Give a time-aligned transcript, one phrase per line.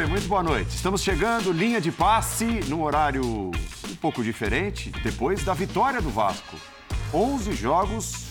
[0.00, 0.74] Oi, muito boa noite.
[0.74, 6.56] Estamos chegando, linha de passe, num horário um pouco diferente, depois da vitória do Vasco.
[7.12, 8.28] 11 jogos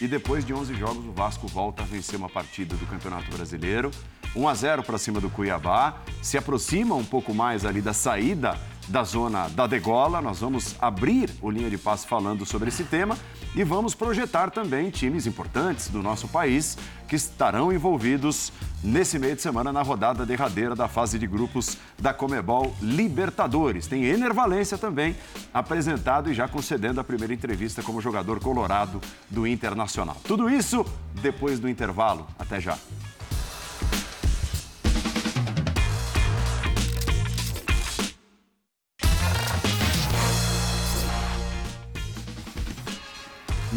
[0.00, 3.92] e depois de 11 jogos o Vasco volta a vencer uma partida do Campeonato Brasileiro.
[4.34, 8.58] 1 a 0 para cima do Cuiabá, se aproxima um pouco mais ali da saída
[8.88, 10.20] da zona da degola.
[10.20, 13.16] Nós vamos abrir o linha de passe falando sobre esse tema
[13.54, 19.42] e vamos projetar também times importantes do nosso país que estarão envolvidos nesse meio de
[19.42, 23.86] semana na rodada derradeira da fase de grupos da Comebol Libertadores.
[23.88, 25.16] Tem Ener Valência também
[25.52, 30.16] apresentado e já concedendo a primeira entrevista como jogador colorado do Internacional.
[30.24, 30.86] Tudo isso
[31.20, 32.26] depois do intervalo.
[32.38, 32.78] Até já.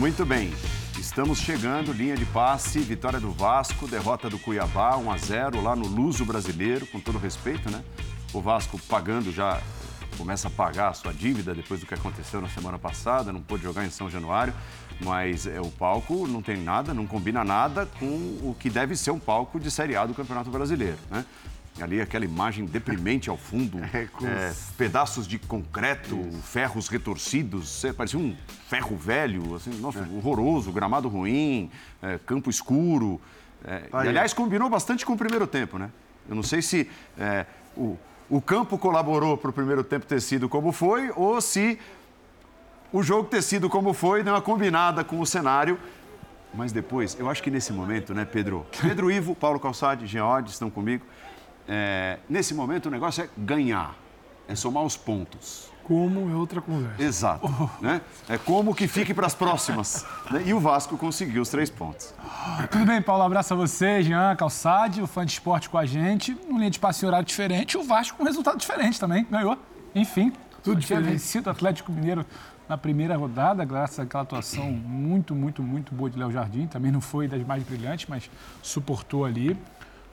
[0.03, 0.53] Muito bem.
[0.99, 5.77] Estamos chegando, linha de passe, vitória do Vasco, derrota do Cuiabá, 1 a 0 lá
[5.77, 7.81] no Luso Brasileiro, com todo respeito, né?
[8.33, 9.61] O Vasco pagando já,
[10.17, 13.63] começa a pagar a sua dívida depois do que aconteceu na semana passada, não pôde
[13.63, 14.53] jogar em São Januário,
[14.99, 19.11] mas é, o palco não tem nada, não combina nada com o que deve ser
[19.11, 21.23] um palco de Série A do Campeonato Brasileiro, né?
[21.81, 26.41] Ali aquela imagem deprimente ao fundo, é, é, pedaços de concreto, Isso.
[26.43, 28.35] ferros retorcidos, parecia um
[28.67, 30.17] ferro velho, assim, nossa, é.
[30.17, 33.19] horroroso, gramado ruim, é, campo escuro.
[33.65, 35.89] É, e, aliás, combinou bastante com o primeiro tempo, né?
[36.29, 37.97] Eu não sei se é, o,
[38.29, 41.79] o campo colaborou para o primeiro tempo ter sido como foi ou se
[42.91, 45.77] o jogo ter sido como foi deu uma combinada com o cenário.
[46.53, 48.65] Mas depois, eu acho que nesse momento, né, Pedro?
[48.79, 51.03] Pedro Ivo, Paulo Calçade, Geode estão comigo.
[51.67, 53.95] É, nesse momento o negócio é ganhar,
[54.47, 55.71] é somar os pontos.
[55.83, 57.03] Como é outra conversa.
[57.03, 57.45] Exato.
[57.45, 57.69] Oh.
[57.83, 57.99] Né?
[58.29, 60.05] É como que fique para as próximas.
[60.31, 60.43] né?
[60.45, 62.13] E o Vasco conseguiu os três pontos.
[62.71, 63.23] Tudo bem, Paulo?
[63.23, 66.37] Abraço a você, Jean Calçade, o fã de esporte com a gente.
[66.49, 67.77] Um linha de passe horário diferente.
[67.77, 69.27] O Vasco com um resultado diferente também.
[69.29, 69.57] Ganhou.
[69.93, 70.31] Enfim.
[70.63, 72.25] Tudo tinha vencido o Atlético Mineiro
[72.69, 76.65] na primeira rodada, graças àquela atuação muito, muito, muito boa de Léo Jardim.
[76.67, 78.29] Também não foi das mais brilhantes, mas
[78.61, 79.57] suportou ali.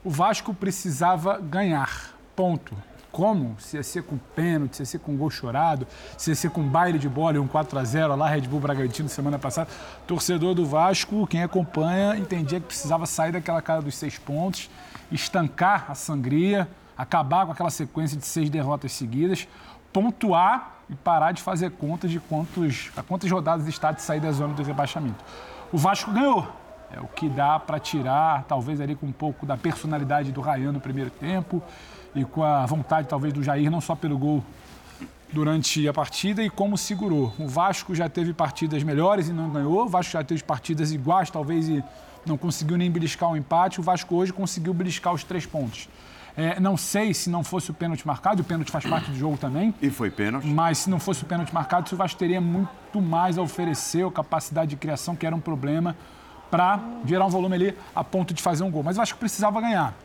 [0.03, 2.75] O Vasco precisava ganhar, ponto.
[3.11, 3.55] Como?
[3.59, 5.85] Se ia ser com pênalti, se ia ser com gol chorado,
[6.17, 8.59] se ia ser com baile de bola e um 4 a 0 lá, Red Bull
[8.59, 9.69] Bragantino semana passada.
[10.07, 14.71] Torcedor do Vasco, quem acompanha, entendia que precisava sair daquela cara dos seis pontos,
[15.11, 19.47] estancar a sangria, acabar com aquela sequência de seis derrotas seguidas,
[19.93, 24.31] pontuar e parar de fazer contas de quantos, a quantas rodadas está de sair da
[24.31, 25.23] zona do rebaixamento.
[25.71, 26.47] O Vasco ganhou,
[26.93, 30.73] é o que dá para tirar, talvez ali com um pouco da personalidade do Ryan
[30.73, 31.61] no primeiro tempo
[32.13, 34.43] e com a vontade talvez do Jair, não só pelo gol
[35.31, 37.33] durante a partida e como segurou.
[37.39, 41.29] O Vasco já teve partidas melhores e não ganhou, o Vasco já teve partidas iguais
[41.29, 41.83] talvez e
[42.25, 45.87] não conseguiu nem beliscar o um empate, o Vasco hoje conseguiu beliscar os três pontos.
[46.35, 49.37] É, não sei se não fosse o pênalti marcado, o pênalti faz parte do jogo
[49.37, 49.73] também.
[49.81, 50.47] E foi pênalti.
[50.47, 54.11] Mas se não fosse o pênalti marcado, o Vasco teria muito mais a oferecer, a
[54.11, 55.95] capacidade de criação, que era um problema
[56.51, 58.83] para gerar um volume ali a ponto de fazer um gol.
[58.83, 59.95] Mas acho que precisava ganhar.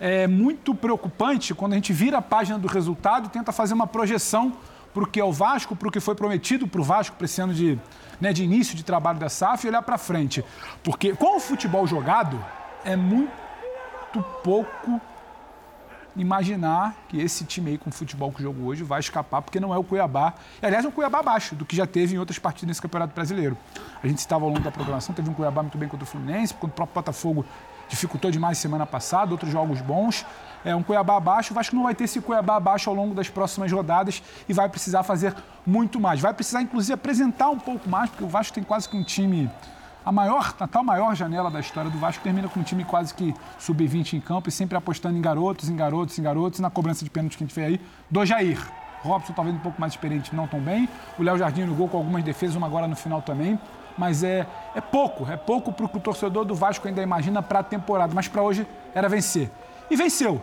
[0.00, 3.86] É muito preocupante quando a gente vira a página do resultado e tenta fazer uma
[3.86, 4.52] projeção
[4.92, 7.24] para o que é o Vasco, para o que foi prometido para o Vasco para
[7.24, 7.78] esse ano de,
[8.20, 10.44] né, de início de trabalho da SAF e olhar para frente.
[10.82, 12.44] Porque com o futebol jogado,
[12.84, 13.30] é muito
[14.42, 15.00] pouco
[16.16, 19.72] imaginar que esse time aí com o futebol que jogou hoje vai escapar, porque não
[19.72, 20.34] é o Cuiabá.
[20.60, 23.14] E, aliás, é um Cuiabá abaixo do que já teve em outras partidas nesse Campeonato
[23.14, 23.56] Brasileiro.
[24.02, 26.54] A gente estava ao longo da programação, teve um Cuiabá muito bem contra o Fluminense,
[26.54, 27.44] quando o próprio Botafogo
[27.88, 30.24] dificultou demais semana passada, outros jogos bons.
[30.64, 33.28] É um Cuiabá abaixo, o Vasco não vai ter esse Cuiabá abaixo ao longo das
[33.28, 35.34] próximas rodadas e vai precisar fazer
[35.66, 36.20] muito mais.
[36.20, 39.50] Vai precisar, inclusive, apresentar um pouco mais, porque o Vasco tem quase que um time
[40.04, 43.14] a maior, a tal maior janela da história do Vasco termina com um time quase
[43.14, 47.04] que sub-20 em campo e sempre apostando em garotos, em garotos, em garotos, na cobrança
[47.04, 48.58] de pênalti que a gente fez aí, do Jair.
[49.02, 50.88] Robson talvez um pouco mais experiente, não tão bem.
[51.18, 53.58] O Léo Jardim no gol com algumas defesas, uma agora no final também.
[53.98, 57.42] Mas é, é pouco, é pouco para o que o torcedor do Vasco ainda imagina
[57.42, 58.14] para a temporada.
[58.14, 59.50] Mas para hoje era vencer.
[59.90, 60.40] E venceu.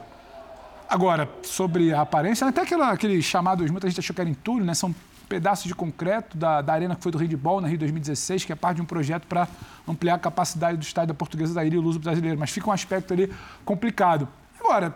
[0.90, 4.74] Agora, sobre a aparência, até aquela, aquele chamado, muita gente achou que era entulho, né?
[4.74, 4.94] São
[5.30, 8.56] pedaço de concreto da, da arena que foi do Handball na Rio 2016, que é
[8.56, 9.48] parte de um projeto para
[9.88, 12.40] ampliar a capacidade do estádio da Portuguesa da Ilha e Luso brasileiro.
[12.40, 13.32] Mas fica um aspecto ali
[13.64, 14.28] complicado.
[14.60, 14.96] Agora,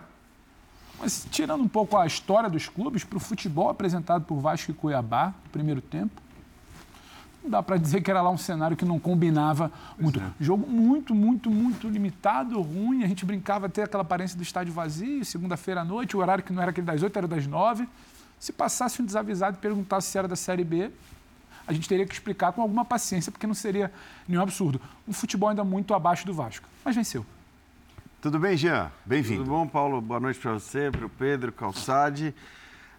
[0.99, 4.73] mas tirando um pouco a história dos clubes, para o futebol apresentado por Vasco e
[4.73, 6.21] Cuiabá no primeiro tempo,
[7.43, 10.19] não dá para dizer que era lá um cenário que não combinava muito.
[10.19, 10.23] É.
[10.39, 13.03] Jogo muito, muito, muito limitado, ruim.
[13.03, 16.53] A gente brincava até aquela aparência do estádio vazio, segunda-feira à noite, o horário que
[16.53, 17.87] não era aquele das 8, era das 9.
[18.43, 20.91] Se passasse um desavisado e perguntasse se era da Série B,
[21.65, 23.89] a gente teria que explicar com alguma paciência, porque não seria
[24.27, 24.81] nenhum absurdo.
[25.07, 27.25] Um futebol ainda muito abaixo do Vasco, mas venceu.
[28.21, 28.91] Tudo bem, Jean?
[29.05, 29.45] Bem-vindo.
[29.45, 30.01] Tudo bom, Paulo?
[30.01, 32.35] Boa noite para você, para o Pedro, Calçade.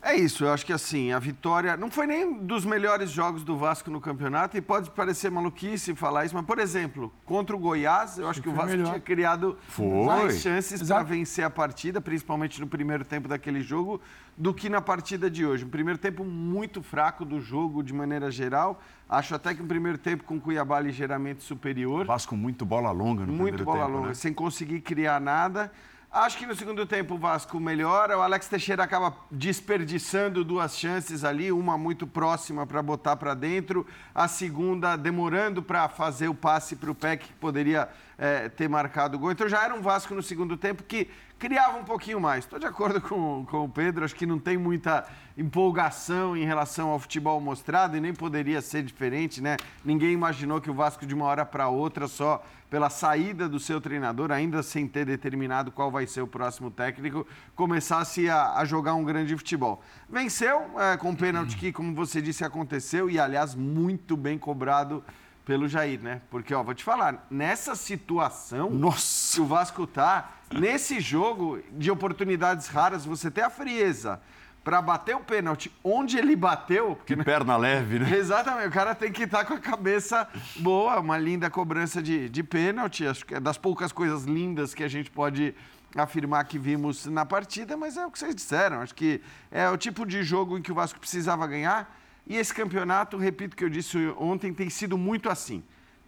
[0.04, 3.56] É isso, eu acho que assim, a vitória não foi nem dos melhores jogos do
[3.56, 8.18] Vasco no campeonato, e pode parecer maluquice falar isso, mas, por exemplo, contra o Goiás,
[8.18, 8.88] eu acho que o Vasco melhor.
[8.88, 10.04] tinha criado foi.
[10.04, 13.98] mais chances para vencer a partida, principalmente no primeiro tempo daquele jogo,
[14.36, 15.64] do que na partida de hoje.
[15.64, 18.82] Um primeiro tempo muito fraco do jogo de maneira geral.
[19.08, 22.04] Acho até que um primeiro tempo com Cuiabá ligeiramente superior.
[22.04, 23.70] Vasco muito bola longa no muito primeiro tempo.
[23.70, 24.14] Muito bola longa, né?
[24.14, 25.72] sem conseguir criar nada.
[26.14, 28.16] Acho que no segundo tempo o Vasco melhora.
[28.16, 33.84] O Alex Teixeira acaba desperdiçando duas chances ali, uma muito próxima para botar para dentro,
[34.14, 39.16] a segunda demorando para fazer o passe para o Peck, que poderia é, ter marcado
[39.16, 39.32] o gol.
[39.32, 41.10] Então já era um Vasco no segundo tempo que
[41.44, 42.44] criava um pouquinho mais.
[42.44, 45.06] Estou de acordo com, com o Pedro, acho que não tem muita
[45.36, 49.58] empolgação em relação ao futebol mostrado e nem poderia ser diferente, né?
[49.84, 53.78] Ninguém imaginou que o Vasco de uma hora para outra só pela saída do seu
[53.78, 58.94] treinador, ainda sem ter determinado qual vai ser o próximo técnico, começasse a, a jogar
[58.94, 59.82] um grande futebol.
[60.08, 65.04] Venceu é, com um pênalti que, como você disse, aconteceu e, aliás, muito bem cobrado
[65.44, 66.22] pelo Jair, né?
[66.30, 69.34] Porque, ó, vou te falar, nessa situação Nossa.
[69.34, 74.20] que o Vasco tá, nesse jogo de oportunidades raras, você tem a frieza
[74.64, 76.98] para bater o pênalti onde ele bateu.
[77.04, 78.16] Que perna leve, né?
[78.16, 80.26] Exatamente, o cara tem que estar tá com a cabeça
[80.56, 84.82] boa, uma linda cobrança de, de pênalti, acho que é das poucas coisas lindas que
[84.82, 85.54] a gente pode
[85.94, 89.20] afirmar que vimos na partida, mas é o que vocês disseram, acho que
[89.50, 91.94] é o tipo de jogo em que o Vasco precisava ganhar,
[92.26, 95.62] e esse campeonato, repito o que eu disse ontem, tem sido muito assim.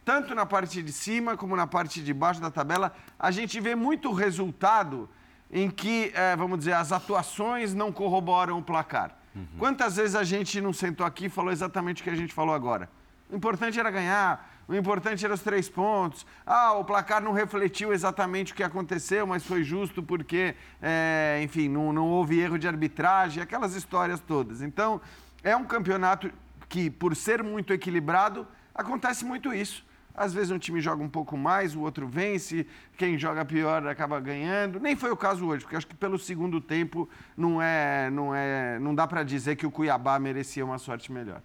[0.04, 3.74] Tanto na parte de cima como na parte de baixo da tabela, a gente vê
[3.74, 5.08] muito resultado
[5.50, 9.16] em que, é, vamos dizer, as atuações não corroboram o placar.
[9.34, 9.46] Uhum.
[9.58, 12.54] Quantas vezes a gente não sentou aqui e falou exatamente o que a gente falou
[12.54, 12.88] agora?
[13.30, 16.24] O importante era ganhar, o importante era os três pontos.
[16.44, 21.68] Ah, o placar não refletiu exatamente o que aconteceu, mas foi justo porque, é, enfim,
[21.68, 24.62] não, não houve erro de arbitragem, aquelas histórias todas.
[24.62, 25.00] Então,
[25.46, 26.28] é um campeonato
[26.68, 28.44] que, por ser muito equilibrado,
[28.74, 29.86] acontece muito isso.
[30.12, 32.66] Às vezes um time joga um pouco mais, o outro vence,
[32.96, 34.80] quem joga pior acaba ganhando.
[34.80, 38.78] Nem foi o caso hoje, porque acho que pelo segundo tempo não é, não é,
[38.80, 41.40] não dá para dizer que o Cuiabá merecia uma sorte melhor.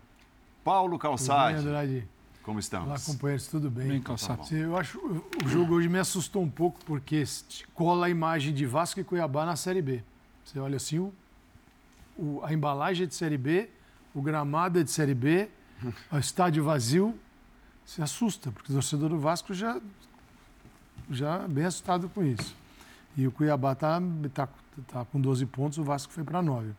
[0.64, 2.08] Paulo Calçade.
[2.42, 2.88] Como estamos?
[2.88, 3.88] Olá, companheiros, tudo bem?
[3.88, 4.50] Bem, Calçado.
[4.50, 7.24] Tá eu acho o jogo hoje me assustou um pouco porque
[7.76, 10.02] cola a imagem de Vasco e Cuiabá na Série B.
[10.44, 11.14] Você olha assim, o,
[12.18, 13.70] o, a embalagem de Série B,
[14.14, 15.50] o gramado é de Série B,
[16.12, 17.18] o estádio vazio,
[17.86, 19.80] se assusta, porque o torcedor do Vasco já
[21.10, 22.56] já bem assustado com isso.
[23.18, 24.02] E o Cuiabá está
[24.34, 24.50] tá,
[24.88, 26.72] tá com 12 pontos, o Vasco foi para 9.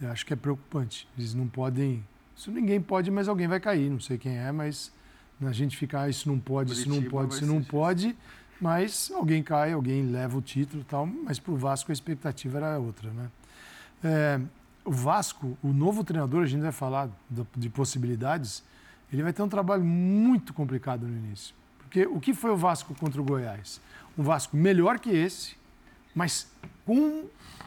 [0.00, 1.08] Eu acho que é preocupante.
[1.16, 2.04] Eles não podem.
[2.36, 3.90] Isso ninguém pode, mas alguém vai cair.
[3.90, 4.92] Não sei quem é, mas
[5.42, 8.16] a gente ficar, ah, isso não pode, isso não pode, isso não pode.
[8.60, 11.06] Mas alguém cai, alguém leva o título e tal.
[11.06, 13.30] Mas para o Vasco a expectativa era outra, né?
[14.04, 14.40] É,
[14.84, 17.08] o Vasco, o novo treinador, a gente vai falar
[17.56, 18.62] de possibilidades
[19.12, 21.54] ele vai ter um trabalho muito complicado no início.
[21.78, 23.80] Porque o que foi o Vasco contra o Goiás?
[24.16, 25.56] Um Vasco melhor que esse,
[26.14, 26.48] mas
[26.86, 27.24] com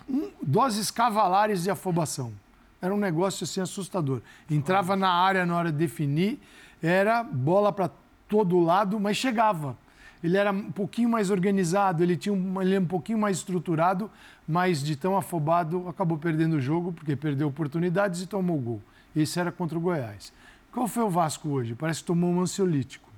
[0.10, 2.33] um, doses cavalares de afobação.
[2.81, 4.22] Era um negócio assim assustador.
[4.50, 6.39] Entrava na área na hora de definir,
[6.82, 7.89] era bola para
[8.27, 9.77] todo lado, mas chegava.
[10.24, 14.10] Ele era um pouquinho mais organizado, ele tinha um, ele era um pouquinho mais estruturado,
[14.48, 18.82] mas de tão afobado acabou perdendo o jogo porque perdeu oportunidades e tomou gol.
[19.13, 20.32] Esse era contra o Goiás.
[20.72, 21.75] Qual foi o Vasco hoje?
[21.75, 23.12] Parece que tomou um ansiolítico.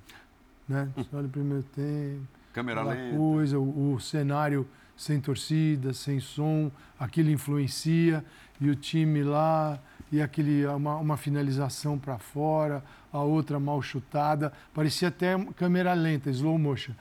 [0.68, 0.88] Né?
[1.12, 2.26] Olha o primeiro tempo.
[2.52, 3.16] Câmera lenta.
[3.16, 8.24] Coisa, o, o, cenário sem torcida, sem som, aquilo influencia.
[8.60, 9.78] E o time lá,
[10.10, 12.82] e aquele, uma, uma finalização para fora,
[13.12, 14.52] a outra mal chutada.
[14.72, 16.92] Parecia até câmera lenta, slow motion.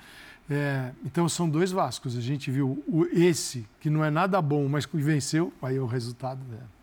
[0.50, 2.18] É, então são dois Vascos.
[2.18, 5.80] A gente viu o, esse, que não é nada bom, mas que venceu, aí é
[5.80, 6.76] o resultado dela.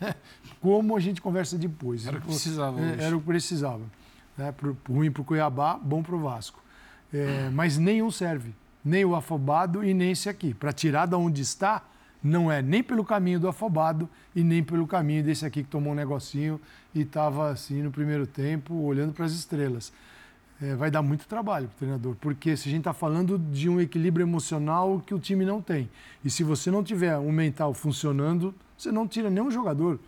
[0.60, 2.06] como a gente conversa depois.
[2.06, 2.80] Era o que precisava.
[2.80, 3.82] É, era o que precisava.
[4.36, 4.52] Né?
[4.52, 6.62] Pro, ruim para o Cuiabá, bom para o Vasco.
[7.12, 8.54] É, mas nenhum serve.
[8.84, 10.54] Nem o afobado e nem esse aqui.
[10.54, 11.82] Para tirar da onde está,
[12.26, 15.92] não é nem pelo caminho do afobado e nem pelo caminho desse aqui que tomou
[15.92, 16.60] um negocinho
[16.94, 19.92] e estava assim no primeiro tempo olhando para as estrelas.
[20.60, 23.68] É, vai dar muito trabalho para o treinador, porque se a gente está falando de
[23.68, 25.88] um equilíbrio emocional que o time não tem.
[26.24, 30.00] E se você não tiver um mental funcionando, você não tira nenhum jogador.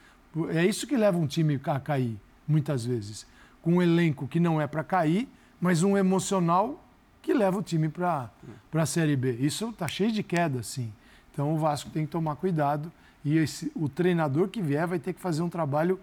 [0.51, 3.27] É isso que leva um time a cair, muitas vezes.
[3.61, 5.29] Com um elenco que não é para cair,
[5.61, 6.83] mas um emocional
[7.21, 8.31] que leva o time para
[8.73, 9.33] a Série B.
[9.33, 10.93] Isso está cheio de queda, sim.
[11.39, 12.91] Então o Vasco tem que tomar cuidado
[13.25, 16.01] e esse, o treinador que vier vai ter que fazer um trabalho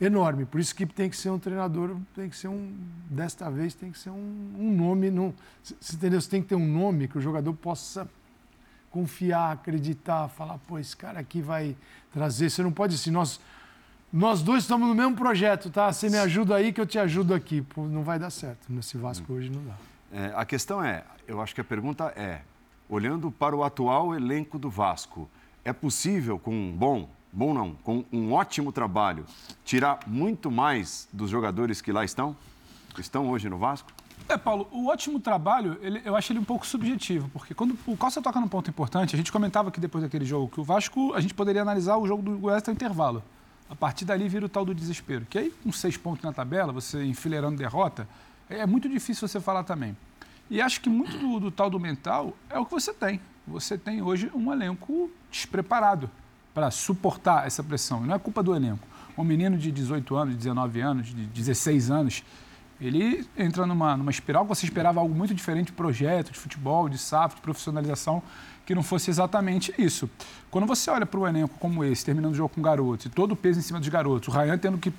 [0.00, 0.44] enorme.
[0.44, 2.76] Por isso que tem que ser um treinador, tem que ser um.
[3.10, 5.10] Desta vez tem que ser um, um nome.
[5.10, 6.20] Não, você, entendeu?
[6.20, 8.08] Você tem que ter um nome que o jogador possa
[8.88, 11.76] confiar, acreditar, falar, pô, esse cara aqui vai
[12.12, 12.48] trazer.
[12.48, 13.40] Você não pode assim, nós,
[14.12, 15.92] nós dois estamos no mesmo projeto, tá?
[15.92, 17.62] Você me ajuda aí que eu te ajudo aqui.
[17.62, 18.72] Pô, não vai dar certo.
[18.72, 19.74] Nesse Vasco hoje não dá.
[20.12, 22.42] É, a questão é, eu acho que a pergunta é,
[22.88, 25.28] olhando para o atual elenco do Vasco,
[25.64, 29.26] é possível com um bom, bom não, com um ótimo trabalho,
[29.64, 32.36] tirar muito mais dos jogadores que lá estão?
[32.98, 33.92] Estão hoje no Vasco?
[34.28, 37.96] É, Paulo, o ótimo trabalho, ele, eu acho ele um pouco subjetivo, porque quando o
[37.96, 41.14] Costa toca num ponto importante, a gente comentava que depois daquele jogo que o Vasco,
[41.14, 43.22] a gente poderia analisar o jogo do Goiás até intervalo.
[43.70, 45.26] A partir dali vira o tal do desespero.
[45.28, 48.08] Que aí, com seis pontos na tabela, você enfileirando derrota,
[48.48, 49.96] é muito difícil você falar também.
[50.50, 53.20] E acho que muito do, do tal do mental é o que você tem.
[53.46, 56.10] Você tem hoje um elenco despreparado
[56.54, 58.00] para suportar essa pressão.
[58.00, 58.86] Não é culpa do elenco.
[59.16, 62.22] Um menino de 18 anos, de 19 anos, de 16 anos,
[62.80, 66.88] ele entra numa, numa espiral que você esperava algo muito diferente de projeto, de futebol,
[66.88, 68.22] de SAF, de profissionalização,
[68.64, 70.08] que não fosse exatamente isso.
[70.50, 73.32] Quando você olha para um elenco como esse, terminando o jogo com garotos, e todo
[73.32, 74.92] o peso em cima dos garotos, o Ryan tendo que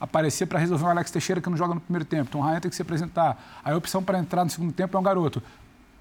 [0.00, 2.60] aparecer para resolver o Alex Teixeira que não joga no primeiro tempo, então o Ryan
[2.60, 5.42] tem que se apresentar, aí a opção para entrar no segundo tempo é um garoto.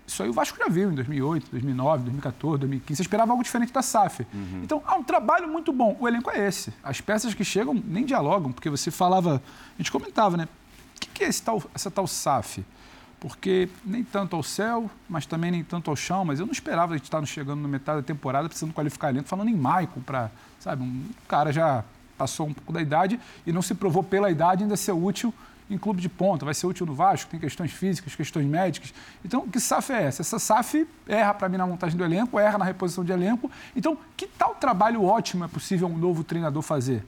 [0.08, 2.98] Isso aí o Vasco já viu em 2008, 2009, 2014, 2015.
[2.98, 4.26] Você esperava algo diferente da SAF.
[4.34, 4.62] Uhum.
[4.64, 5.98] Então, há um trabalho muito bom.
[6.00, 6.72] O elenco é esse.
[6.84, 9.42] As peças que chegam nem dialogam, porque você falava,
[9.74, 10.48] a gente comentava, né?
[10.96, 12.64] O que é tal, essa tal SAF?
[13.20, 16.24] Porque nem tanto ao céu, mas também nem tanto ao chão.
[16.24, 19.28] Mas eu não esperava a gente estar chegando na metade da temporada precisando qualificar elenco,
[19.28, 20.30] falando em Maicon, para,
[20.60, 21.84] sabe, um cara já
[22.18, 25.34] passou um pouco da idade e não se provou pela idade ainda ser útil
[25.70, 28.94] em clube de ponta, vai ser útil no Vasco, tem questões físicas, questões médicas.
[29.24, 30.22] Então, que SAF é essa?
[30.22, 33.50] Essa SAF erra para mim na montagem do elenco, erra na reposição de elenco.
[33.76, 37.04] Então, que tal trabalho ótimo é possível um novo treinador fazer?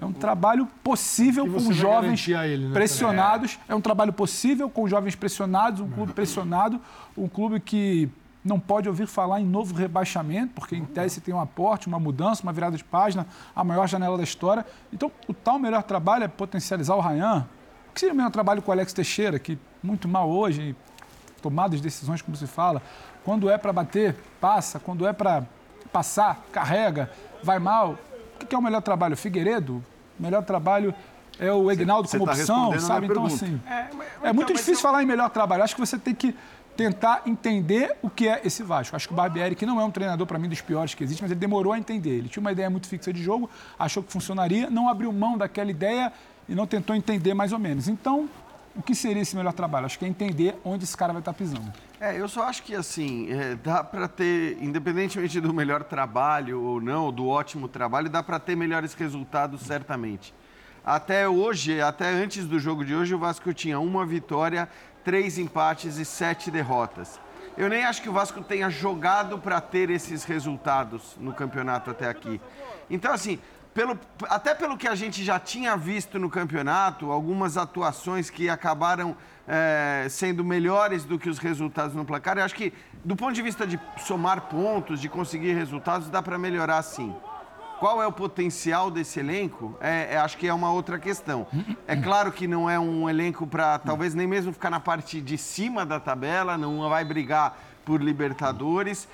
[0.00, 2.72] É um trabalho possível com jovens ele, né?
[2.72, 3.58] pressionados.
[3.68, 3.72] É.
[3.72, 6.80] é um trabalho possível com jovens pressionados, um clube pressionado,
[7.16, 8.08] um clube que
[8.44, 12.42] não pode ouvir falar em novo rebaixamento, porque em tese tem um aporte, uma mudança,
[12.42, 14.64] uma virada de página, a maior janela da história.
[14.92, 17.46] Então, o tal melhor trabalho é potencializar o Rayan.
[17.90, 20.74] O que seria o melhor trabalho com o Alex Teixeira, que muito mal hoje,
[21.42, 22.80] tomadas de decisões, como se fala.
[23.24, 24.78] Quando é para bater, passa.
[24.78, 25.44] Quando é para
[25.92, 27.10] passar, carrega,
[27.42, 27.98] vai mal.
[28.40, 29.16] O que é o melhor trabalho?
[29.16, 29.84] Figueiredo?
[30.18, 30.94] O melhor trabalho
[31.38, 33.06] é o Egnaldo como tá opção, sabe?
[33.06, 34.80] Então, assim, é, mas, é muito difícil eu...
[34.80, 35.62] falar em melhor trabalho.
[35.62, 36.34] Acho que você tem que
[36.80, 38.96] tentar entender o que é esse Vasco.
[38.96, 41.20] Acho que o Barbieri, que não é um treinador, para mim, dos piores que existe,
[41.20, 42.16] mas ele demorou a entender.
[42.16, 45.70] Ele tinha uma ideia muito fixa de jogo, achou que funcionaria, não abriu mão daquela
[45.70, 46.10] ideia
[46.48, 47.86] e não tentou entender mais ou menos.
[47.86, 48.30] Então,
[48.74, 49.84] o que seria esse melhor trabalho?
[49.84, 51.70] Acho que é entender onde esse cara vai estar pisando.
[52.00, 56.80] É, eu só acho que assim, é, dá para ter, independentemente do melhor trabalho ou
[56.80, 60.32] não, do ótimo trabalho, dá para ter melhores resultados certamente.
[60.84, 64.66] Até hoje, até antes do jogo de hoje, o Vasco tinha uma vitória
[65.04, 67.20] três empates e sete derrotas.
[67.56, 72.08] Eu nem acho que o Vasco tenha jogado para ter esses resultados no campeonato até
[72.08, 72.40] aqui.
[72.88, 73.38] Então, assim,
[73.74, 79.16] pelo, até pelo que a gente já tinha visto no campeonato, algumas atuações que acabaram
[79.46, 82.72] é, sendo melhores do que os resultados no placar, eu acho que,
[83.04, 87.14] do ponto de vista de somar pontos, de conseguir resultados, dá para melhorar sim.
[87.80, 89.74] Qual é o potencial desse elenco?
[89.80, 91.46] É, é, acho que é uma outra questão.
[91.86, 95.38] É claro que não é um elenco para talvez nem mesmo ficar na parte de
[95.38, 99.08] cima da tabela, não vai brigar por Libertadores.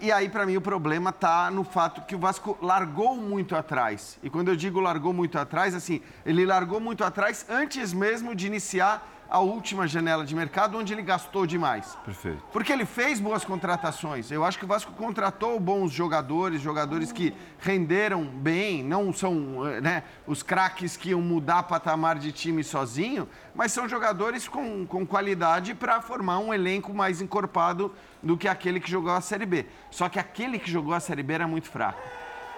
[0.00, 4.18] E aí, para mim, o problema está no fato que o Vasco largou muito atrás.
[4.22, 8.46] E quando eu digo largou muito atrás, assim, ele largou muito atrás antes mesmo de
[8.46, 11.96] iniciar a última janela de mercado, onde ele gastou demais.
[12.04, 12.42] Perfeito.
[12.52, 14.30] Porque ele fez boas contratações.
[14.30, 19.80] Eu acho que o Vasco contratou bons jogadores, jogadores que renderam bem, não são eh,
[19.80, 25.06] né, os craques que iam mudar patamar de time sozinho, mas são jogadores com, com
[25.06, 27.92] qualidade para formar um elenco mais encorpado
[28.22, 29.66] do que aquele que jogou a Série B.
[29.90, 32.00] Só que aquele que jogou a Série B era muito fraco.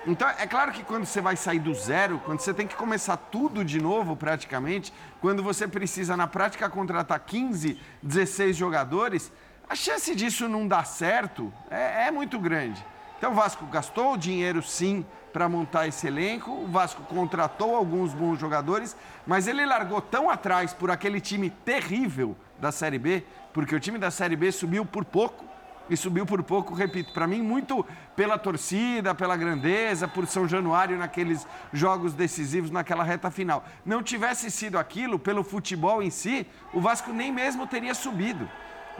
[0.06, 3.16] Então, é claro que quando você vai sair do zero, quando você tem que começar
[3.16, 9.32] tudo de novo, praticamente, quando você precisa, na prática, contratar 15, 16 jogadores,
[9.68, 12.84] a chance disso não dar certo é, é muito grande.
[13.18, 16.50] Então, o Vasco gastou dinheiro, sim, para montar esse elenco.
[16.50, 18.96] O Vasco contratou alguns bons jogadores,
[19.26, 23.98] mas ele largou tão atrás por aquele time terrível da Série B, porque o time
[23.98, 25.44] da Série B subiu por pouco
[25.88, 30.98] e subiu por pouco, repito, para mim muito pela torcida, pela grandeza, por São Januário
[30.98, 33.64] naqueles jogos decisivos naquela reta final.
[33.84, 38.48] Não tivesse sido aquilo, pelo futebol em si, o Vasco nem mesmo teria subido.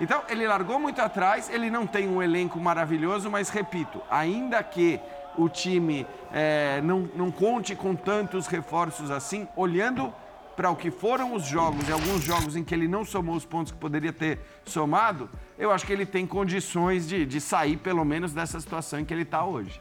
[0.01, 5.01] Então, ele largou muito atrás, ele não tem um elenco maravilhoso, mas repito, ainda que
[5.37, 10.13] o time é, não, não conte com tantos reforços assim, olhando
[10.59, 13.45] para o que foram os jogos e alguns jogos em que ele não somou os
[13.45, 18.05] pontos que poderia ter somado, eu acho que ele tem condições de, de sair pelo
[18.05, 19.81] menos dessa situação em que ele está hoje.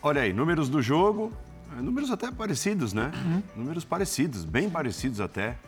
[0.00, 1.34] Olha aí, números do jogo,
[1.76, 3.12] é, números até parecidos, né?
[3.54, 5.58] Números parecidos, bem parecidos até.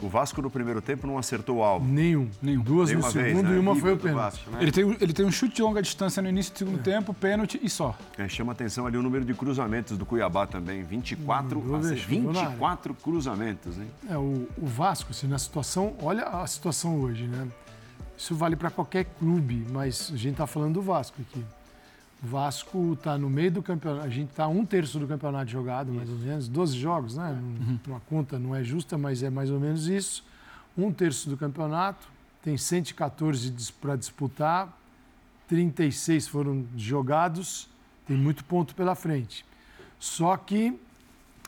[0.00, 1.86] O Vasco no primeiro tempo não acertou o alvo.
[1.86, 2.28] Nenhum.
[2.42, 2.62] Nenhum.
[2.62, 3.56] Duas Nenhuma no segundo vez, né?
[3.56, 4.22] e uma foi o pênalti.
[4.22, 4.58] Vasco, né?
[4.60, 6.82] ele, tem, ele tem um chute de longa distância no início do segundo é.
[6.82, 7.96] tempo, pênalti e só.
[8.18, 10.82] É, chama atenção ali o número de cruzamentos do Cuiabá também.
[10.82, 13.90] 24, hum, 24 cruzamentos, hein?
[14.08, 15.94] É, o, o Vasco, assim, na situação.
[16.02, 17.48] Olha a situação hoje, né?
[18.16, 21.44] Isso vale para qualquer clube, mas a gente está falando do Vasco aqui.
[22.22, 25.92] O Vasco está no meio do campeonato, a gente está um terço do campeonato jogado,
[25.92, 27.30] mais ou menos, 12 jogos, né?
[27.30, 27.78] Uhum.
[27.86, 30.24] Uma conta não é justa, mas é mais ou menos isso.
[30.76, 32.08] Um terço do campeonato,
[32.42, 34.72] tem 114 para disputar,
[35.48, 37.68] 36 foram jogados,
[38.06, 39.44] tem muito ponto pela frente.
[39.98, 40.78] Só que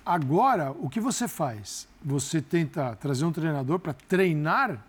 [0.05, 1.89] agora, o que você faz?
[2.05, 4.83] Você tenta trazer um treinador para treinar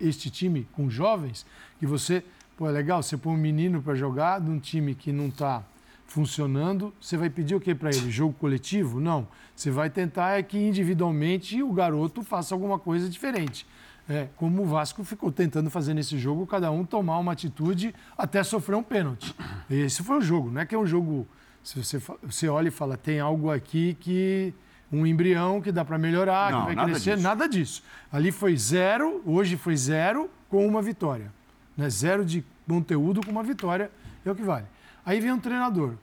[0.00, 1.46] este time com jovens,
[1.78, 2.24] que você
[2.56, 5.62] Pô, é legal, você põe um menino para jogar num time que não está
[6.06, 8.10] funcionando, você vai pedir o que para ele?
[8.10, 8.98] Jogo coletivo?
[8.98, 9.28] Não.
[9.54, 13.66] Você vai tentar é que individualmente o garoto faça alguma coisa diferente.
[14.08, 18.42] É, como o Vasco ficou tentando fazer nesse jogo, cada um tomar uma atitude até
[18.42, 19.34] sofrer um pênalti.
[19.68, 21.26] Esse foi o jogo, não é que é um jogo.
[21.62, 24.54] Se você, você olha e fala, tem algo aqui que.
[24.90, 27.22] um embrião que dá para melhorar, não, que vai nada crescer, disso.
[27.22, 27.82] nada disso.
[28.10, 31.35] Ali foi zero, hoje foi zero com uma vitória.
[31.76, 31.88] Né?
[31.90, 33.90] Zero de conteúdo com uma vitória
[34.24, 34.66] é o que vale.
[35.04, 35.94] Aí vem um treinador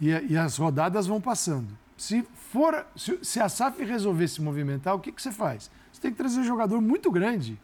[0.00, 1.76] e, e as rodadas vão passando.
[1.96, 5.70] Se, for, se, se, a SAF resolver se movimentar, o que, que você faz?
[5.92, 7.58] Você tem que trazer um jogador muito grande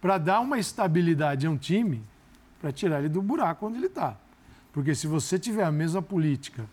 [0.00, 2.02] para dar uma estabilidade a um time
[2.60, 4.16] para tirar ele do buraco onde ele está.
[4.72, 6.64] Porque se você tiver a mesma política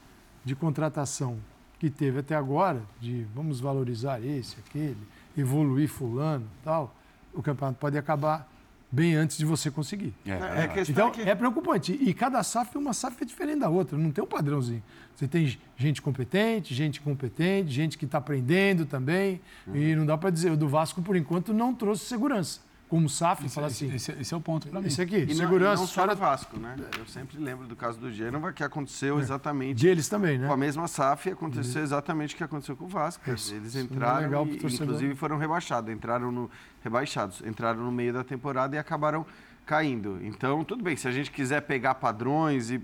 [0.43, 1.38] de contratação
[1.79, 4.98] que teve até agora, de vamos valorizar esse, aquele,
[5.38, 6.94] evoluir fulano tal,
[7.33, 8.50] o campeonato pode acabar
[8.94, 10.14] bem antes de você conseguir.
[10.24, 11.22] É, é, é então, que...
[11.22, 11.98] é preocupante.
[12.00, 14.84] E cada SAF é uma SAF é diferente da outra, não tem um padrãozinho.
[15.16, 19.75] Você tem gente competente, gente competente, gente que está aprendendo também, uhum.
[19.75, 20.51] e não dá para dizer.
[20.51, 22.62] O do Vasco, por enquanto, não trouxe segurança.
[23.10, 23.94] SAF, esse, fala assim.
[23.94, 24.88] Esse, esse, é o ponto para mim.
[24.88, 25.75] Esse aqui, e segurança.
[25.75, 26.75] Não, não só no Vasco, né?
[26.98, 29.22] Eu sempre lembro do caso do Gênova, que aconteceu é.
[29.22, 29.77] exatamente.
[29.77, 30.48] De eles também, né?
[30.48, 31.84] Com a mesma SAF, aconteceu uhum.
[31.84, 33.29] exatamente o que aconteceu com o Vasco.
[33.29, 33.53] Isso.
[33.53, 35.94] Eles é entraram, e, inclusive foram rebaixados.
[35.94, 36.50] Entraram no.
[36.84, 37.42] Rebaixados.
[37.46, 39.25] Entraram no meio da temporada e acabaram
[39.66, 40.20] caindo.
[40.22, 42.82] Então, tudo bem, se a gente quiser pegar padrões e,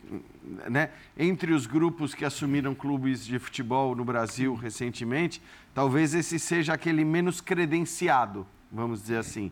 [0.69, 5.41] né, entre os grupos que assumiram clubes de futebol no Brasil recentemente,
[5.73, 9.51] talvez esse seja aquele menos credenciado, vamos dizer assim.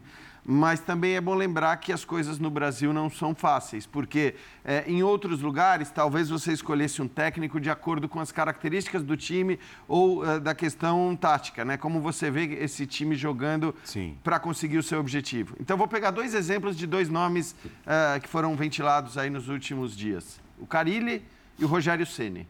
[0.50, 4.86] Mas também é bom lembrar que as coisas no Brasil não são fáceis, porque é,
[4.88, 9.60] em outros lugares talvez você escolhesse um técnico de acordo com as características do time
[9.90, 11.76] ou uh, da questão tática, né?
[11.76, 13.76] Como você vê esse time jogando
[14.24, 15.54] para conseguir o seu objetivo.
[15.60, 19.98] Então vou pegar dois exemplos de dois nomes uh, que foram ventilados aí nos últimos
[19.98, 21.26] dias: o Carilli
[21.60, 22.48] e o Rogério Ceni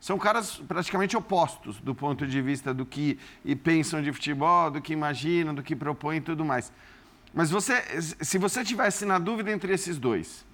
[0.00, 3.18] são caras praticamente opostos do ponto de vista do que
[3.62, 6.72] pensam de futebol, do que imaginam, do que propõem e tudo mais.
[7.34, 10.44] Mas você, se você tivesse na dúvida entre esses dois,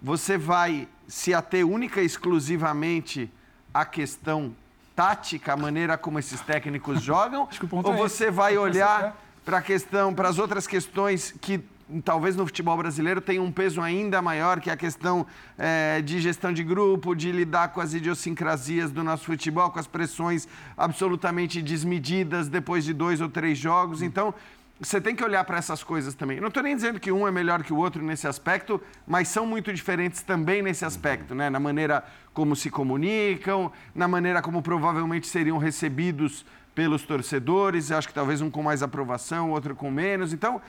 [0.00, 3.32] você vai se ater única e exclusivamente
[3.72, 4.54] à questão
[4.94, 9.62] tática, a maneira como esses técnicos jogam, ou é você é vai olhar para a
[9.62, 11.64] questão, para as outras questões que
[12.04, 15.26] talvez no futebol brasileiro tenham um peso ainda maior, que é a questão
[15.58, 19.86] é, de gestão de grupo, de lidar com as idiosincrasias do nosso futebol, com as
[19.86, 24.02] pressões absolutamente desmedidas depois de dois ou três jogos.
[24.02, 24.34] Então,
[24.80, 26.40] você tem que olhar para essas coisas também.
[26.40, 29.44] Não estou nem dizendo que um é melhor que o outro nesse aspecto, mas são
[29.44, 31.50] muito diferentes também nesse aspecto, né?
[31.50, 37.90] Na maneira como se comunicam, na maneira como provavelmente seriam recebidos pelos torcedores.
[37.90, 40.32] Eu acho que talvez um com mais aprovação, outro com menos.
[40.32, 40.62] Então,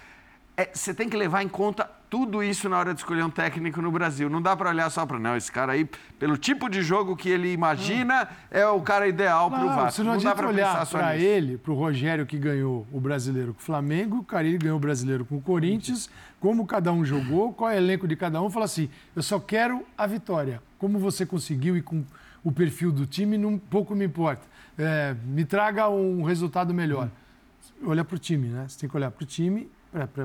[0.62, 3.82] é, você tem que levar em conta tudo isso na hora de escolher um técnico
[3.82, 4.30] no Brasil.
[4.30, 7.30] Não dá para olhar só para, não, esse cara aí, pelo tipo de jogo que
[7.30, 9.91] ele imagina, é o cara ideal para o Vasco.
[9.91, 13.54] Você não, não dá para olhar para ele, para o Rogério que ganhou o brasileiro
[13.54, 17.54] com o Flamengo, o Carilli ganhou o brasileiro com o Corinthians, como cada um jogou,
[17.54, 20.62] qual é o elenco de cada um, fala assim: eu só quero a vitória.
[20.78, 22.04] Como você conseguiu e com
[22.43, 24.45] o perfil do time, não pouco me importa.
[24.78, 27.08] É, me traga um resultado melhor.
[27.08, 27.88] Hum.
[27.88, 28.65] Olha para o time, né?
[28.67, 29.69] Você tem que olhar para o time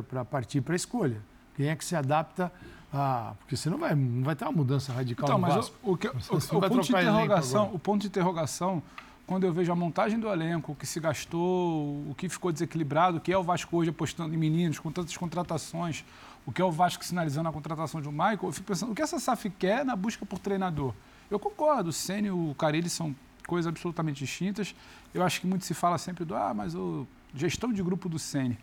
[0.08, 1.20] para partir para a escolha.
[1.56, 2.52] Quem é que se adapta
[2.92, 3.34] a.
[3.38, 5.96] Porque você não vai, não vai ter uma mudança radical então, no mas O, o,
[5.96, 8.82] que, o, o, ponto de interrogação, o ponto de interrogação,
[9.26, 13.18] quando eu vejo a montagem do elenco, o que se gastou, o que ficou desequilibrado,
[13.18, 16.04] o que é o Vasco hoje apostando em meninos, com tantas contratações,
[16.46, 18.94] o que é o Vasco sinalizando a contratação de um Michael, eu fico pensando, o
[18.94, 20.94] que essa SAF quer na busca por treinador?
[21.28, 23.14] Eu concordo, o Senna e o Carilli são
[23.46, 24.74] coisas absolutamente distintas.
[25.12, 28.18] Eu acho que muito se fala sempre do, ah, mas o gestão de grupo do
[28.18, 28.56] Senna.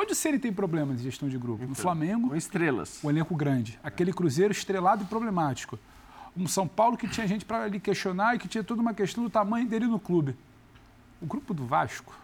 [0.00, 1.66] Onde o Ceni tem problemas de gestão de grupo?
[1.66, 2.28] No Flamengo.
[2.28, 3.00] Com estrelas.
[3.02, 3.80] O elenco grande.
[3.82, 5.76] Aquele Cruzeiro estrelado e problemático.
[6.36, 9.24] Um São Paulo que tinha gente para lhe questionar e que tinha toda uma questão
[9.24, 10.36] do tamanho dele no clube.
[11.20, 12.16] O grupo do Vasco,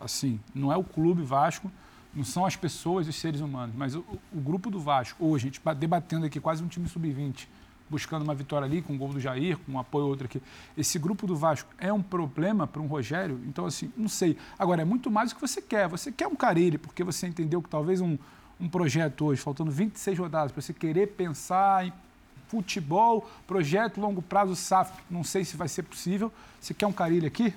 [0.00, 1.68] assim, não é o clube Vasco,
[2.14, 5.50] não são as pessoas, os seres humanos, mas o, o grupo do Vasco, hoje, a
[5.50, 7.48] gente debatendo aqui quase um time sub-20,
[7.90, 10.42] buscando uma vitória ali, com o gol do Jair, com um apoio outro aqui.
[10.76, 13.40] Esse grupo do Vasco é um problema para um Rogério?
[13.46, 14.36] Então, assim, não sei.
[14.58, 15.88] Agora, é muito mais o que você quer.
[15.88, 18.18] Você quer um Carilli, porque você entendeu que talvez um,
[18.60, 21.92] um projeto hoje, faltando 26 rodadas, para você querer pensar em
[22.48, 26.32] futebol, projeto longo prazo, SAF, não sei se vai ser possível.
[26.60, 27.54] Você quer um Carilli aqui?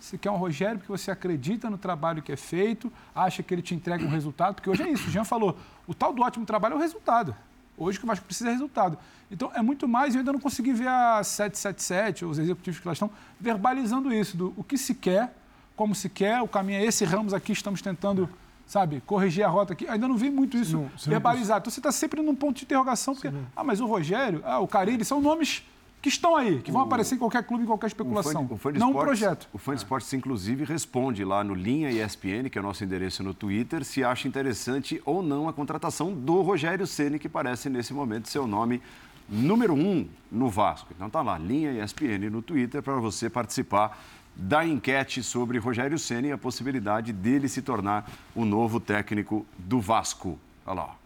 [0.00, 3.60] Você quer um Rogério porque você acredita no trabalho que é feito, acha que ele
[3.60, 6.46] te entrega um resultado, porque hoje é isso, o Jean falou, o tal do ótimo
[6.46, 7.34] trabalho é o resultado.
[7.80, 8.98] Hoje o que Vasco precisa é resultado.
[9.30, 12.92] Então é muito mais, eu ainda não consegui ver a 777, os executivos que lá
[12.92, 15.34] estão, verbalizando isso, do o que se quer,
[15.74, 18.28] como se quer, o caminho é esse, Ramos aqui, estamos tentando,
[18.66, 19.88] sabe, corrigir a rota aqui.
[19.88, 21.60] Ainda não vi muito isso não, verbalizado.
[21.62, 24.68] Então você está sempre num ponto de interrogação, porque, ah, mas o Rogério, ah, o
[24.68, 25.64] Carilli, são nomes
[26.00, 28.44] que estão aí, que vão o, aparecer em qualquer clube, em qualquer especulação.
[28.44, 29.48] O fã, o fã não um projeto.
[29.52, 33.22] O Fã de Esportes, inclusive, responde lá no Linha ESPN, que é o nosso endereço
[33.22, 37.92] no Twitter, se acha interessante ou não a contratação do Rogério Ceni, que parece, nesse
[37.92, 38.80] momento, ser o nome
[39.28, 40.92] número um no Vasco.
[40.94, 44.02] Então tá lá, Linha ESPN no Twitter, para você participar
[44.34, 49.80] da enquete sobre Rogério Ceni e a possibilidade dele se tornar o novo técnico do
[49.80, 50.38] Vasco.
[50.64, 50.96] Olha lá,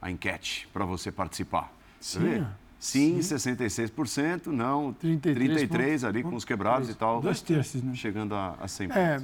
[0.00, 1.72] a enquete para você participar.
[2.00, 2.46] Sim.
[2.84, 7.22] Sim, Sim, 66%, não, 33, 33 ali com os quebrados e tal.
[7.22, 7.94] Dois terços, né?
[7.94, 8.94] Chegando a, a 100%.
[8.94, 9.22] É,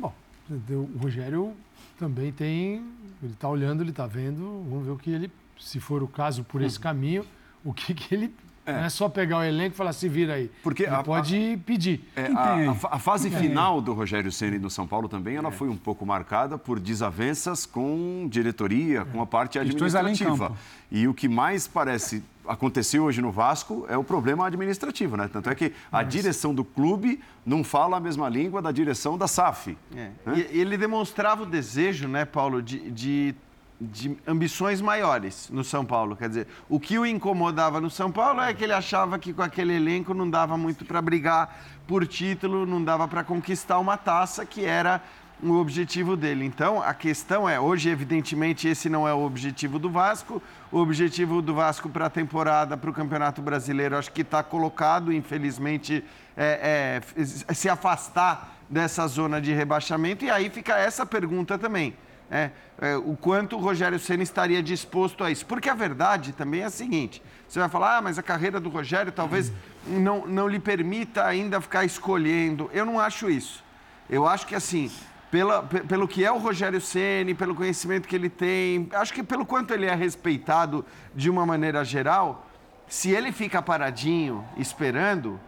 [0.00, 0.12] bom,
[0.50, 1.54] o Rogério
[1.96, 2.82] também tem,
[3.22, 5.30] ele está olhando, ele está vendo, vamos ver o que ele,
[5.60, 6.82] se for o caso por esse uhum.
[6.82, 7.24] caminho,
[7.64, 8.34] o que, que ele
[8.68, 8.72] é.
[8.72, 10.50] Não é só pegar o elenco e falar, se vira aí.
[10.62, 12.04] Porque Ele a, pode a, pedir.
[12.14, 15.52] É, a, a, fase final do Rogério Ceni do São Paulo também, ela é.
[15.52, 20.52] foi um pouco marcada por desavenças com diretoria, com a parte administrativa.
[20.90, 25.28] E o que mais parece aconteceu hoje no Vasco é o problema administrativo, né?
[25.32, 29.28] Tanto é que a direção do clube não fala a mesma língua da direção da
[29.28, 29.76] SAF.
[29.94, 30.10] É.
[30.26, 30.46] Né?
[30.52, 33.34] E ele demonstrava o desejo, né, Paulo, de, de
[33.80, 36.16] de ambições maiores no São Paulo.
[36.16, 39.42] Quer dizer, o que o incomodava no São Paulo é que ele achava que com
[39.42, 41.56] aquele elenco não dava muito para brigar
[41.86, 45.00] por título, não dava para conquistar uma taça, que era
[45.42, 46.44] o objetivo dele.
[46.44, 50.42] Então, a questão é, hoje, evidentemente, esse não é o objetivo do Vasco.
[50.70, 55.12] O objetivo do Vasco para a temporada, para o Campeonato Brasileiro, acho que está colocado,
[55.12, 56.04] infelizmente,
[56.36, 57.24] é, é,
[57.54, 60.24] se afastar dessa zona de rebaixamento.
[60.24, 61.94] E aí fica essa pergunta também
[62.30, 65.46] é, é, o quanto o Rogério Senna estaria disposto a isso.
[65.46, 68.68] Porque a verdade também é a seguinte: você vai falar, ah, mas a carreira do
[68.68, 69.52] Rogério talvez
[69.86, 72.70] não, não lhe permita ainda ficar escolhendo.
[72.72, 73.64] Eu não acho isso.
[74.08, 74.90] Eu acho que assim,
[75.30, 79.44] pela, pelo que é o Rogério Ceni, pelo conhecimento que ele tem, acho que pelo
[79.44, 82.46] quanto ele é respeitado de uma maneira geral,
[82.86, 85.38] se ele fica paradinho esperando,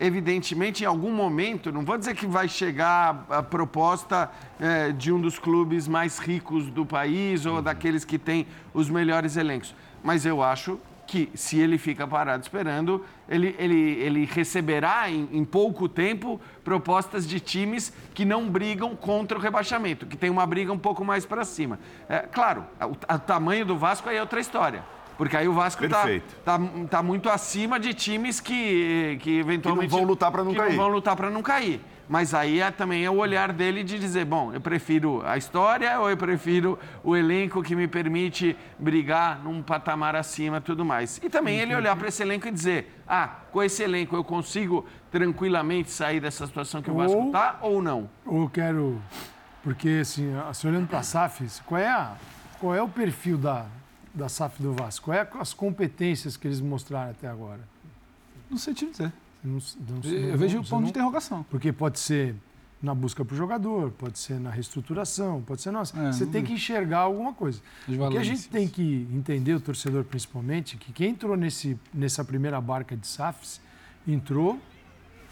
[0.00, 5.20] evidentemente, em algum momento, não vou dizer que vai chegar a proposta é, de um
[5.20, 10.42] dos clubes mais ricos do país ou daqueles que têm os melhores elencos, mas eu
[10.42, 16.40] acho que se ele fica parado esperando, ele, ele, ele receberá em, em pouco tempo
[16.64, 21.04] propostas de times que não brigam contra o rebaixamento, que tem uma briga um pouco
[21.04, 21.78] mais para cima.
[22.08, 24.95] É, claro, o, o tamanho do Vasco aí é outra história.
[25.16, 26.04] Porque aí o Vasco está
[26.44, 26.58] tá,
[26.90, 29.88] tá muito acima de times que, que eventualmente.
[29.88, 30.70] Que não vão lutar para não que cair.
[30.70, 31.80] Não vão lutar para não cair.
[32.08, 35.98] Mas aí é, também é o olhar dele de dizer: bom, eu prefiro a história
[35.98, 41.18] ou eu prefiro o elenco que me permite brigar num patamar acima tudo mais.
[41.22, 44.86] E também ele olhar para esse elenco e dizer: ah, com esse elenco eu consigo
[45.10, 48.08] tranquilamente sair dessa situação que o Vasco está ou não?
[48.24, 49.00] Ou quero.
[49.62, 52.12] Porque, assim, assim olhando para a SAF, qual é, a,
[52.60, 53.66] qual é o perfil da,
[54.16, 55.06] da SAF do Vasco?
[55.06, 57.60] Quais é as competências que eles mostraram até agora?
[58.50, 59.12] Não sei te dizer.
[59.44, 61.44] Não, não, eu não, vejo o ponto de interrogação.
[61.50, 62.34] Porque pode ser
[62.82, 65.98] na busca para o jogador, pode ser na reestruturação, pode ser nossa.
[65.98, 67.60] É, você tem que enxergar alguma coisa.
[67.88, 72.24] O que a gente tem que entender, o torcedor principalmente, que quem entrou nesse, nessa
[72.24, 73.60] primeira barca de SAFs
[74.06, 74.58] entrou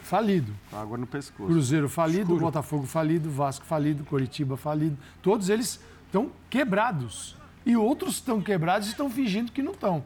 [0.02, 0.52] falido.
[0.72, 1.50] Água no pescoço.
[1.50, 2.40] Cruzeiro falido, Escuro.
[2.40, 4.96] Botafogo falido, Vasco falido, Coritiba falido.
[5.22, 10.04] Todos eles estão quebrados e outros estão quebrados e estão fingindo que não estão.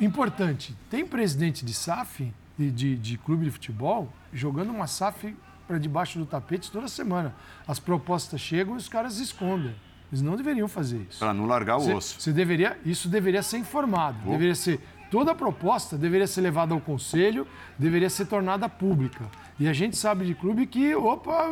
[0.00, 5.34] Importante, tem presidente de SAF, de, de, de clube de futebol, jogando uma SAF
[5.66, 7.34] para debaixo do tapete toda semana.
[7.66, 9.74] As propostas chegam e os caras escondem.
[10.12, 11.18] Eles não deveriam fazer isso.
[11.18, 12.20] Para não largar o Você- osso.
[12.20, 14.18] Você deveria, isso deveria ser informado.
[14.30, 17.46] Deveria ser toda a proposta deveria ser levada ao conselho,
[17.78, 19.24] deveria ser tornada pública.
[19.58, 21.48] E a gente sabe de clube que, opa,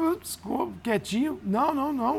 [0.83, 1.41] quietinho.
[1.43, 2.17] Não, não, não.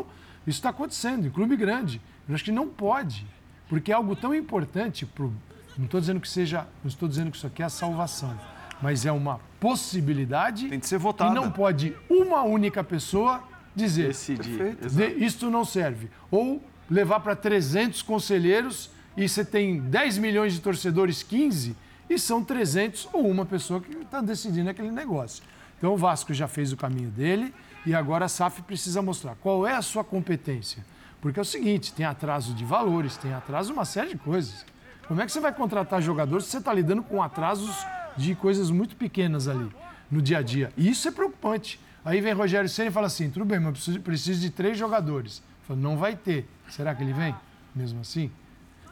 [0.48, 2.02] Isso está acontecendo em clube grande.
[2.28, 3.26] Eu acho que não pode,
[3.70, 5.34] porque é algo tão importante pro.
[5.78, 8.40] Não estou dizendo que seja, não estou dizendo que isso aqui é a salvação,
[8.82, 11.30] mas é uma possibilidade Tem que ser votada.
[11.30, 13.44] que não pode uma única pessoa
[13.76, 14.78] dizer Decidir.
[15.22, 16.10] Isto não serve.
[16.32, 21.76] Ou levar para 300 conselheiros e você tem 10 milhões de torcedores, 15,
[22.10, 25.44] e são 300 ou uma pessoa que está decidindo aquele negócio.
[25.78, 27.54] Então o Vasco já fez o caminho dele
[27.86, 30.86] e agora a SAF precisa mostrar qual é a sua competência.
[31.26, 34.64] Porque é o seguinte, tem atraso de valores, tem atraso uma série de coisas.
[35.08, 37.76] Como é que você vai contratar jogadores se você está lidando com atrasos
[38.16, 39.68] de coisas muito pequenas ali
[40.12, 40.72] no dia a dia?
[40.78, 41.80] E isso é preocupante.
[42.06, 45.42] Aí vem Rogério Senna e fala assim: tudo bem, mas preciso, preciso de três jogadores.
[45.64, 46.48] Fala, não vai ter.
[46.70, 47.34] Será que ele vem?
[47.74, 48.30] Mesmo assim?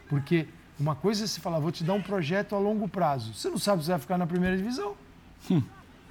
[0.09, 0.47] Porque
[0.79, 3.35] uma coisa é você falar, vou te dar um projeto a longo prazo.
[3.35, 4.95] Você não sabe se vai ficar na primeira divisão.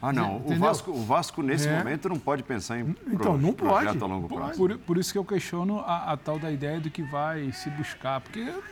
[0.02, 0.38] Ah, não.
[0.44, 0.54] O?
[0.58, 1.78] Vasco, o Vasco, nesse É.
[1.78, 3.84] momento, não pode pensar em pro- Então, não pode.
[3.84, 4.54] projeto a longo prazo.
[4.58, 7.70] Por, por isso que eu questiono a, a tal da ideia do que vai se
[7.70, 8.20] buscar.
[8.20, 8.62] Porque eu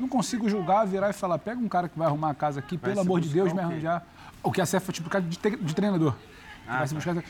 [0.00, 2.78] não consigo julgar, virar e falar, pega um cara que vai arrumar a casa aqui,
[2.78, 4.06] pelo se amor de Deus, me arranjar.
[4.42, 6.14] O que a CEF foi tipo de, te- de treinador.
[6.66, 7.00] Ah, vai se tá.
[7.12, 7.24] buscar.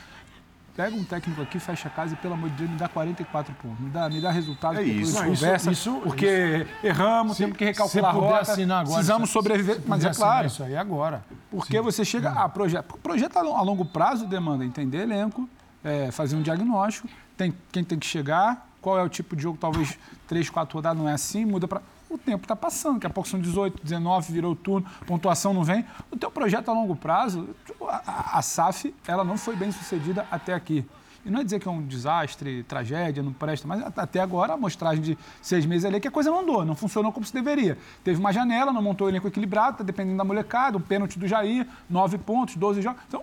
[0.76, 3.52] Pega um técnico aqui, fecha a casa e, pelo amor de Deus, me dá 44
[3.54, 3.80] pontos.
[3.80, 5.18] Me dá, me dá resultado É depois isso.
[5.18, 5.70] a Não, gente isso- conversa.
[5.72, 8.52] isso- porque erramos, temos que recalcular se a rota.
[8.62, 9.76] agora, precisamos se- sobreviver.
[9.76, 11.24] se Mas é claro, Isso aí agora.
[11.50, 12.96] porque você chega a projeto.
[13.02, 15.48] Projeto a longo prazo demanda entender elenco,
[15.84, 19.58] é, fazer um diagnóstico, tem quem tem que chegar, qual é o tipo de jogo,
[19.60, 21.82] talvez três, quatro rodadas não é assim, muda para.
[22.10, 25.84] O tempo está passando, daqui a pouco são 18, 19, virou turno, pontuação não vem.
[26.10, 27.48] O teu projeto a longo prazo,
[27.88, 30.84] a, a- SAF, ela não foi bem sucedida até aqui.
[31.24, 34.52] E não é dizer que é um desastre, tragédia, não presta, mas at- até agora
[34.52, 37.24] a amostragem de seis meses ali é que a coisa não andou, não funcionou como
[37.24, 37.78] se deveria.
[38.02, 41.28] Teve uma janela, não montou o elenco equilibrado, está dependendo da molecada, o pênalti do
[41.28, 43.00] Jair, nove pontos, 12 jogos.
[43.06, 43.22] Então,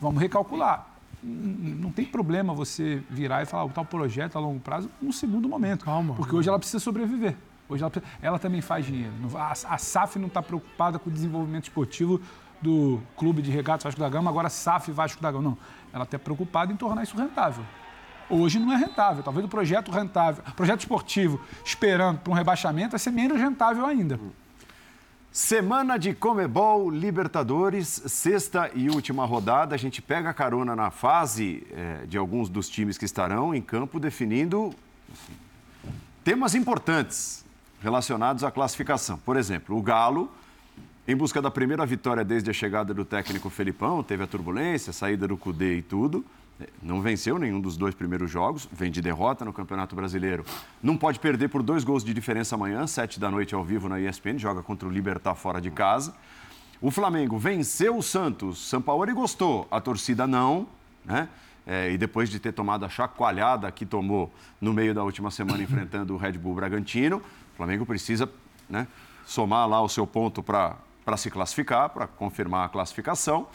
[0.00, 0.86] vamos recalcular.
[1.22, 5.48] Não tem problema você virar e falar o tal projeto a longo prazo no segundo
[5.48, 5.84] momento.
[5.84, 6.14] Calma.
[6.14, 7.36] Porque hoje ela precisa sobreviver.
[7.68, 9.12] Hoje ela, ela também faz dinheiro.
[9.34, 12.20] A, a SAF não está preocupada com o desenvolvimento esportivo
[12.60, 15.50] do clube de regatas Vasco da Gama, agora SAF Vasco da Gama.
[15.50, 15.58] Não.
[15.92, 17.64] Ela está preocupada em tornar isso rentável.
[18.28, 19.22] Hoje não é rentável.
[19.22, 24.18] Talvez o projeto rentável, projeto esportivo, esperando para um rebaixamento, vai ser menos rentável ainda.
[25.30, 29.74] Semana de Comebol Libertadores, sexta e última rodada.
[29.74, 34.00] A gente pega carona na fase eh, de alguns dos times que estarão em campo
[34.00, 34.74] definindo
[35.12, 35.34] assim,
[36.24, 37.45] temas importantes
[37.80, 39.18] relacionados à classificação.
[39.18, 40.30] Por exemplo, o Galo,
[41.06, 44.94] em busca da primeira vitória desde a chegada do técnico Felipão, teve a turbulência, a
[44.94, 46.24] saída do Cudê e tudo.
[46.82, 50.44] Não venceu nenhum dos dois primeiros jogos, vem de derrota no Campeonato Brasileiro.
[50.82, 54.00] Não pode perder por dois gols de diferença amanhã, sete da noite ao vivo na
[54.00, 56.14] ESPN, joga contra o Libertar fora de casa.
[56.80, 60.66] O Flamengo venceu o Santos, Sampaoli gostou, a torcida não,
[61.04, 61.28] né?
[61.66, 65.60] É, e depois de ter tomado a chacoalhada que tomou no meio da última semana
[65.64, 67.20] enfrentando o Red Bull Bragantino,
[67.56, 68.28] o Flamengo precisa
[68.68, 68.86] né,
[69.24, 70.76] somar lá o seu ponto para
[71.16, 73.46] se classificar, para confirmar a classificação.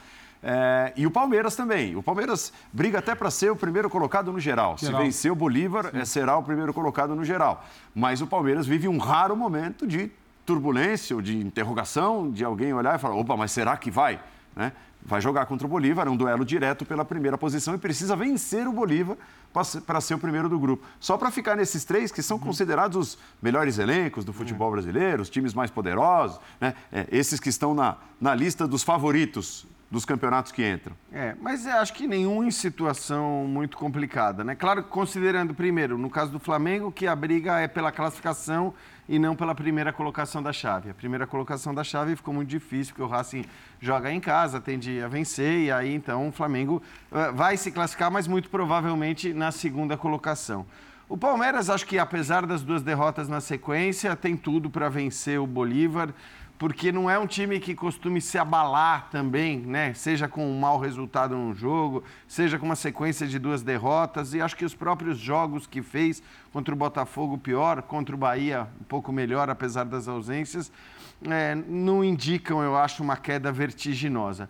[0.42, 1.96] É, e o Palmeiras também.
[1.96, 4.76] O Palmeiras briga até para ser o primeiro colocado no geral.
[4.76, 5.00] Geral.
[5.00, 7.64] Se vencer o Bolívar, é, será o primeiro colocado no geral.
[7.94, 10.12] Mas o Palmeiras vive um raro momento de
[10.48, 14.20] turbulência ou de interrogação, de alguém olhar e falar: opa, mas será que vai?
[14.56, 14.72] Né?
[15.04, 18.68] Vai jogar contra o Bolívar, é um duelo direto pela primeira posição e precisa vencer
[18.68, 19.18] o Bolívar
[19.86, 20.86] para ser o primeiro do grupo.
[21.00, 25.30] Só para ficar nesses três que são considerados os melhores elencos do futebol brasileiro, os
[25.30, 26.74] times mais poderosos, né?
[26.92, 30.96] É, esses que estão na, na lista dos favoritos dos campeonatos que entram.
[31.12, 34.56] É, mas acho que nenhum em situação muito complicada, né?
[34.56, 38.74] Claro considerando, primeiro, no caso do Flamengo, que a briga é pela classificação
[39.12, 40.90] e não pela primeira colocação da chave.
[40.90, 43.44] A primeira colocação da chave ficou muito difícil, porque o Racing
[43.78, 48.10] joga em casa, tende a vencer, e aí então o Flamengo eh, vai se classificar,
[48.10, 50.66] mas muito provavelmente na segunda colocação.
[51.10, 55.46] O Palmeiras, acho que apesar das duas derrotas na sequência, tem tudo para vencer o
[55.46, 56.14] Bolívar
[56.62, 59.96] porque não é um time que costume se abalar também, né?
[59.96, 64.36] Seja com um mau resultado num jogo, seja com uma sequência de duas derrotas.
[64.36, 66.22] E acho que os próprios jogos que fez
[66.54, 70.72] contra o Botafogo pior, contra o Bahia um pouco melhor, apesar das ausências,
[71.28, 74.48] é, não indicam, eu acho, uma queda vertiginosa.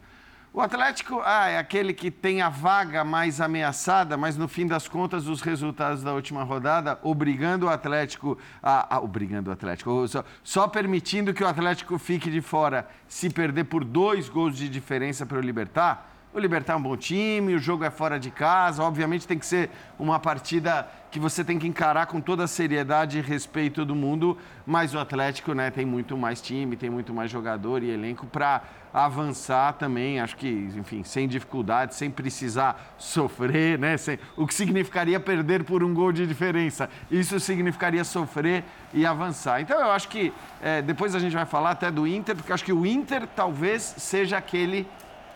[0.54, 4.86] O Atlético ah, é aquele que tem a vaga mais ameaçada, mas no fim das
[4.86, 8.98] contas, os resultados da última rodada, obrigando o Atlético a.
[8.98, 13.64] a obrigando o Atlético, só, só permitindo que o Atlético fique de fora se perder
[13.64, 17.60] por dois gols de diferença para o Libertar, O Libertar é um bom time, o
[17.60, 21.68] jogo é fora de casa, obviamente tem que ser uma partida que você tem que
[21.68, 26.18] encarar com toda a seriedade e respeito do mundo, mas o Atlético né, tem muito
[26.18, 28.62] mais time, tem muito mais jogador e elenco para
[28.94, 33.98] avançar também, acho que, enfim, sem dificuldade, sem precisar sofrer, né?
[33.98, 36.90] Sem, o que significaria perder por um gol de diferença.
[37.10, 39.62] Isso significaria sofrer e avançar.
[39.62, 42.66] Então eu acho que é, depois a gente vai falar até do Inter, porque acho
[42.66, 44.88] que o Inter talvez seja aquele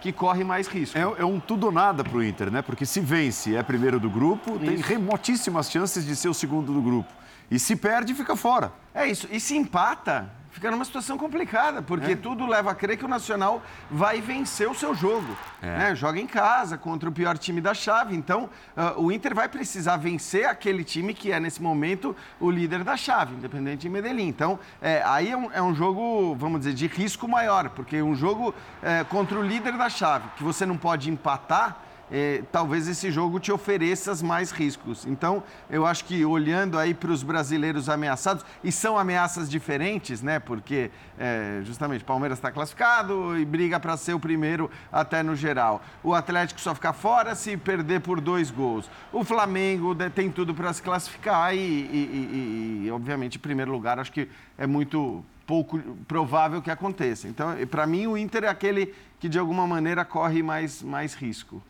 [0.02, 0.98] que corre mais risco.
[0.98, 2.62] É, é um tudo ou nada para o Inter, né?
[2.62, 4.66] Porque se vence, é primeiro do grupo, isso.
[4.66, 7.12] tem remotíssimas chances de ser o segundo do grupo.
[7.50, 8.72] E se perde, fica fora.
[8.94, 9.28] É isso.
[9.32, 12.16] E se empata, fica numa situação complicada, porque é.
[12.16, 15.38] tudo leva a crer que o Nacional vai vencer o seu jogo.
[15.62, 15.78] É.
[15.78, 15.96] Né?
[15.96, 18.16] Joga em casa contra o pior time da chave.
[18.16, 22.86] Então, uh, o Inter vai precisar vencer aquele time que é, nesse momento, o líder
[22.86, 24.30] da chave, independente de Medellín.
[24.30, 28.16] Então, é, aí é um, é um, jogo, vamos dizer, de risco maior, porque um
[28.16, 33.12] jogo é, contra o líder da chave, que você não pode empatar é, talvez esse
[33.12, 35.06] jogo te ofereça mais riscos.
[35.06, 40.40] Então, eu acho que olhando aí para os brasileiros ameaçados, e são ameaças diferentes, né?
[40.40, 45.84] Porque é, justamente Palmeiras está classificado e briga para ser o primeiro até no geral.
[46.04, 48.90] O Atlético só fica fora se perder por dois gols.
[49.12, 54.00] O Flamengo tem tudo para se classificar e, e, e, e, obviamente, em primeiro lugar,
[54.00, 57.28] acho que é muito pouco provável que aconteça.
[57.28, 61.62] Então, para mim, o Inter é aquele que de alguma maneira corre mais, mais risco.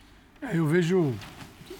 [0.45, 1.13] É, eu vejo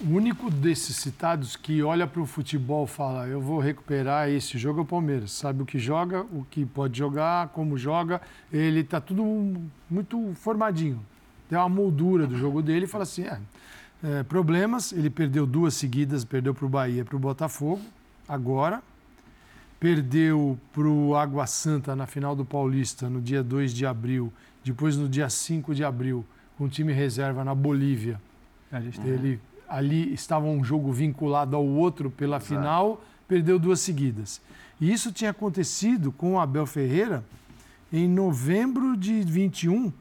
[0.01, 4.80] o único desses citados que olha para o futebol fala: eu vou recuperar esse jogo
[4.80, 5.32] é o Palmeiras.
[5.32, 8.21] Sabe o que joga, o que pode jogar, como joga.
[8.51, 9.23] Ele está tudo
[9.89, 11.04] muito formadinho.
[11.47, 13.39] Tem uma moldura do jogo dele e fala assim: é,
[14.04, 14.91] é, problemas.
[14.91, 17.82] Ele perdeu duas seguidas, perdeu para o Bahia para o Botafogo,
[18.28, 18.82] agora.
[19.80, 24.34] Perdeu para o Água Santa na final do Paulista no dia 2 de abril.
[24.63, 26.25] Depois, no dia 5 de abril,
[26.58, 28.19] com o time reserva na Bolívia
[28.78, 29.08] a gente uhum.
[29.08, 32.54] ele, ali estava um jogo vinculado ao outro pela Exato.
[32.54, 34.42] final, perdeu duas seguidas.
[34.80, 37.24] E isso tinha acontecido com o Abel Ferreira
[37.92, 39.92] em novembro de 21.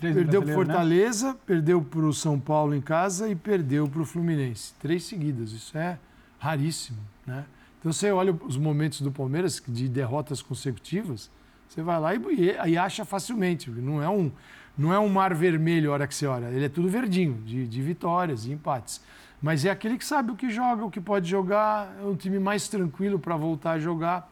[0.00, 0.54] perdeu para né?
[0.54, 1.38] Fortaleza, né?
[1.44, 4.72] perdeu para o São Paulo em casa e perdeu para o Fluminense.
[4.80, 5.98] Três seguidas, isso é
[6.38, 6.98] raríssimo.
[7.26, 7.44] Né?
[7.78, 11.30] Então você olha os momentos do Palmeiras de derrotas consecutivas,
[11.68, 13.70] você vai lá e, e acha facilmente.
[13.70, 14.32] Não é um,
[14.78, 17.66] não é um mar vermelho a hora que você olha, ele é tudo verdinho, de,
[17.66, 19.02] de vitórias e empates.
[19.42, 22.38] Mas é aquele que sabe o que joga, o que pode jogar, é um time
[22.38, 24.30] mais tranquilo para voltar a jogar.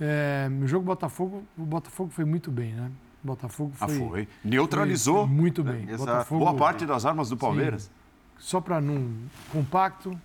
[0.00, 2.90] É, no jogo Botafogo, o Botafogo foi muito bem, né?
[3.24, 3.96] O Botafogo foi.
[3.96, 4.28] Ah, foi.
[4.44, 5.26] Neutralizou.
[5.26, 5.86] Foi muito bem.
[5.88, 7.84] É, Botafogo, Boa parte das armas do Palmeiras.
[7.84, 7.90] Sim.
[8.38, 9.10] Só para não.
[9.50, 10.18] Compacto,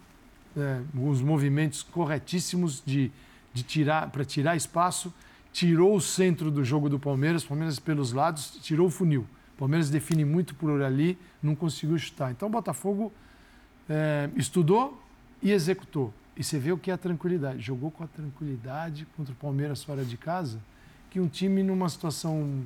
[0.55, 3.11] é, os movimentos corretíssimos de,
[3.53, 5.11] de tirar para tirar espaço,
[5.51, 9.25] tirou o centro do jogo do Palmeiras, Palmeiras pelos lados, tirou o funil.
[9.55, 12.31] O Palmeiras define muito por ali, não conseguiu chutar.
[12.31, 13.11] Então o Botafogo
[13.89, 15.01] é, estudou
[15.41, 16.13] e executou.
[16.35, 17.61] E você vê o que é a tranquilidade.
[17.61, 20.59] Jogou com a tranquilidade contra o Palmeiras fora de casa,
[21.09, 22.63] que um time numa situação.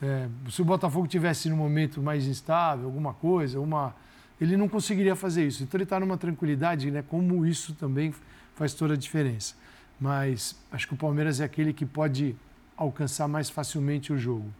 [0.00, 3.94] É, se o Botafogo tivesse num momento mais instável, alguma coisa, uma,
[4.40, 5.62] ele não conseguiria fazer isso.
[5.62, 7.02] Então ele está numa tranquilidade, né?
[7.06, 8.14] Como isso também
[8.54, 9.54] faz toda a diferença.
[10.00, 12.34] Mas acho que o Palmeiras é aquele que pode
[12.76, 14.50] alcançar mais facilmente o jogo.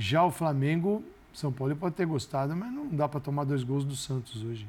[0.00, 3.84] Já o Flamengo, São Paulo pode ter gostado, mas não dá para tomar dois gols
[3.84, 4.66] do Santos hoje.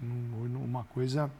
[0.00, 1.30] Uma coisa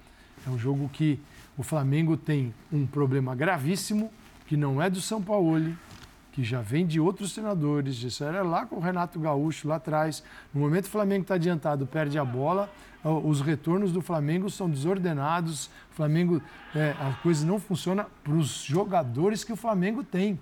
[0.46, 1.18] é um jogo que
[1.58, 4.12] o Flamengo tem um problema gravíssimo,
[4.46, 5.76] que não é do São Paulo,
[6.30, 8.00] que já vem de outros treinadores.
[8.04, 10.22] Isso era lá com o Renato Gaúcho, lá atrás.
[10.54, 15.66] No momento o Flamengo está adiantado, perde a bola, os retornos do Flamengo são desordenados.
[15.90, 16.40] O Flamengo,
[16.72, 20.38] é, a coisa não funciona para os jogadores que o Flamengo tem.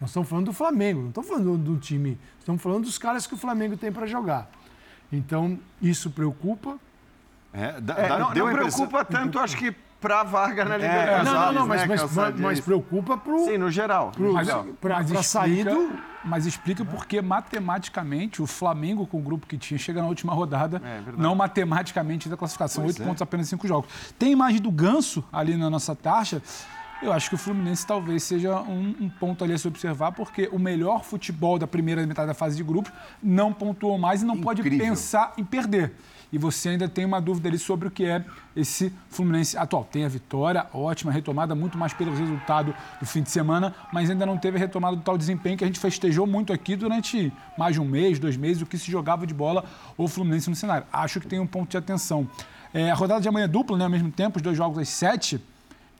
[0.00, 3.34] Nós estamos falando do Flamengo, não estamos falando do time, estamos falando dos caras que
[3.34, 4.50] o Flamengo tem para jogar.
[5.12, 6.78] Então, isso preocupa.
[7.52, 11.24] É, dá, é, não, não preocupa tanto, acho que para a vaga na é, Libertadores.
[11.24, 14.12] não, não, não, mas, né, mas, mas, mas preocupa para Sim, no geral.
[14.78, 15.92] Para sair do...
[16.22, 20.80] Mas explica porque matematicamente o Flamengo, com o grupo que tinha, chega na última rodada,
[20.84, 23.04] é, não matematicamente da classificação, oito é.
[23.04, 23.90] pontos apenas cinco jogos.
[24.18, 26.42] Tem imagem do Ganso ali na nossa taxa.
[27.04, 30.48] Eu acho que o Fluminense talvez seja um, um, ponto ali a se observar, porque
[30.50, 32.90] o melhor futebol da primeira metade da fase de grupos
[33.22, 34.62] não pontuou mais e não Incrível.
[34.64, 35.92] pode pensar em perder.
[36.32, 38.24] E você ainda tem uma dúvida ali sobre o que é
[38.56, 39.84] esse Fluminense atual.
[39.84, 44.24] Tem a vitória, ótima retomada, muito mais pelo resultado do fim de semana, mas ainda
[44.24, 47.74] não teve a retomada do tal desempenho que a gente festejou muito aqui durante mais
[47.74, 49.66] de um mês, dois meses, o que se jogava de bola
[49.98, 50.86] o Fluminense no cenário.
[50.90, 52.26] Acho que tem um ponto de atenção.
[52.72, 53.84] É, a rodada de amanhã é dupla, né?
[53.84, 55.38] Ao mesmo tempo, os dois jogos às sete.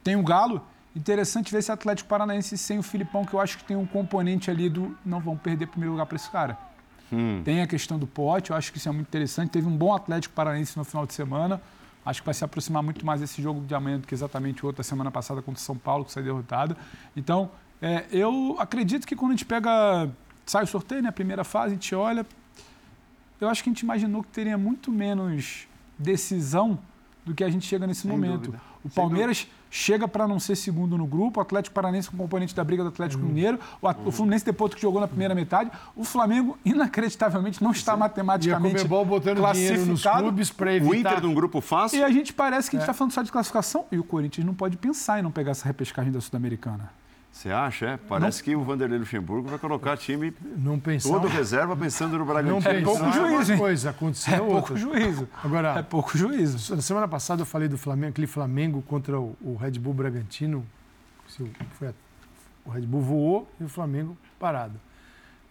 [0.03, 0.63] Tem o Galo
[0.95, 4.51] Interessante ver esse Atlético Paranaense sem o Filipão, que eu acho que tem um componente
[4.51, 6.57] ali do não vão perder primeiro lugar para esse cara.
[7.13, 7.43] Hum.
[7.45, 9.51] Tem a questão do pote, eu acho que isso é muito interessante.
[9.51, 11.61] Teve um bom Atlético Paranaense no final de semana.
[12.07, 14.67] Acho que vai se aproximar muito mais esse jogo de amanhã do que exatamente o
[14.67, 16.77] outro da semana passada contra o São Paulo, que saiu derrotado.
[17.17, 20.09] Então, é, eu acredito que quando a gente pega.
[20.47, 21.09] Sai o sorteio, né?
[21.09, 22.27] A primeira fase, a gente olha.
[23.41, 25.67] Eu acho que a gente imaginou que teria muito menos
[25.99, 26.79] decisão
[27.25, 28.51] do que a gente chega nesse Sem momento.
[28.51, 28.63] Dúvida.
[28.85, 32.63] O Palmeiras chega para não ser segundo no grupo, o Atlético Paranaense com componente da
[32.63, 33.29] briga do Atlético uhum.
[33.29, 33.95] Mineiro, o, uhum.
[34.07, 37.99] o, Fluminense depois que jogou na primeira metade, o Flamengo inacreditavelmente não está Sim.
[37.99, 39.87] matematicamente e a botando classificado.
[39.87, 40.91] Nos clubes para evitar...
[40.91, 41.99] O Inter num grupo fácil.
[41.99, 42.97] E a gente parece que a gente está é.
[42.97, 46.13] falando só de classificação e o Corinthians não pode pensar em não pegar essa repescagem
[46.13, 46.93] da Sul-Americana.
[47.35, 47.87] Você acha?
[47.87, 47.97] É?
[47.97, 52.25] Parece não, que o Vanderlei Luxemburgo vai colocar time não pensar, todo reserva pensando no
[52.25, 52.61] Bragantino.
[52.61, 53.59] Não é pouco juízo, hein?
[53.59, 55.29] Coisa, aconteceu é pouco juízo.
[55.43, 56.77] Agora, é pouco juízo.
[56.77, 60.65] Na semana passada eu falei do Flamengo, aquele Flamengo contra o, o Red Bull Bragantino.
[61.73, 61.93] Foi a,
[62.65, 64.79] o Red Bull voou e o Flamengo parado.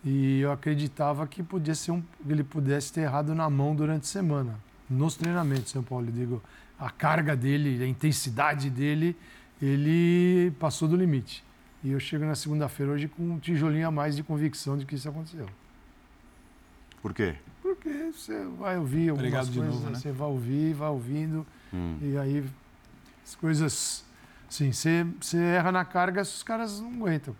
[0.05, 4.07] E eu acreditava que podia ser um, ele pudesse ter errado na mão durante a
[4.07, 4.57] semana,
[4.89, 6.07] nos treinamentos, São Paulo.
[6.07, 6.43] Eu digo,
[6.79, 9.17] a carga dele, a intensidade dele,
[9.61, 11.43] ele passou do limite.
[11.83, 14.95] E eu chego na segunda-feira hoje com um tijolinho a mais de convicção de que
[14.95, 15.47] isso aconteceu.
[17.01, 17.35] Por quê?
[17.61, 19.99] Porque você vai ouvir algumas Obrigado coisas, novo, né?
[19.99, 21.97] você vai ouvir, vai ouvindo, hum.
[22.01, 22.45] e aí
[23.25, 24.05] as coisas.
[24.49, 27.35] Sim, você, você erra na carga, os caras não aguentam.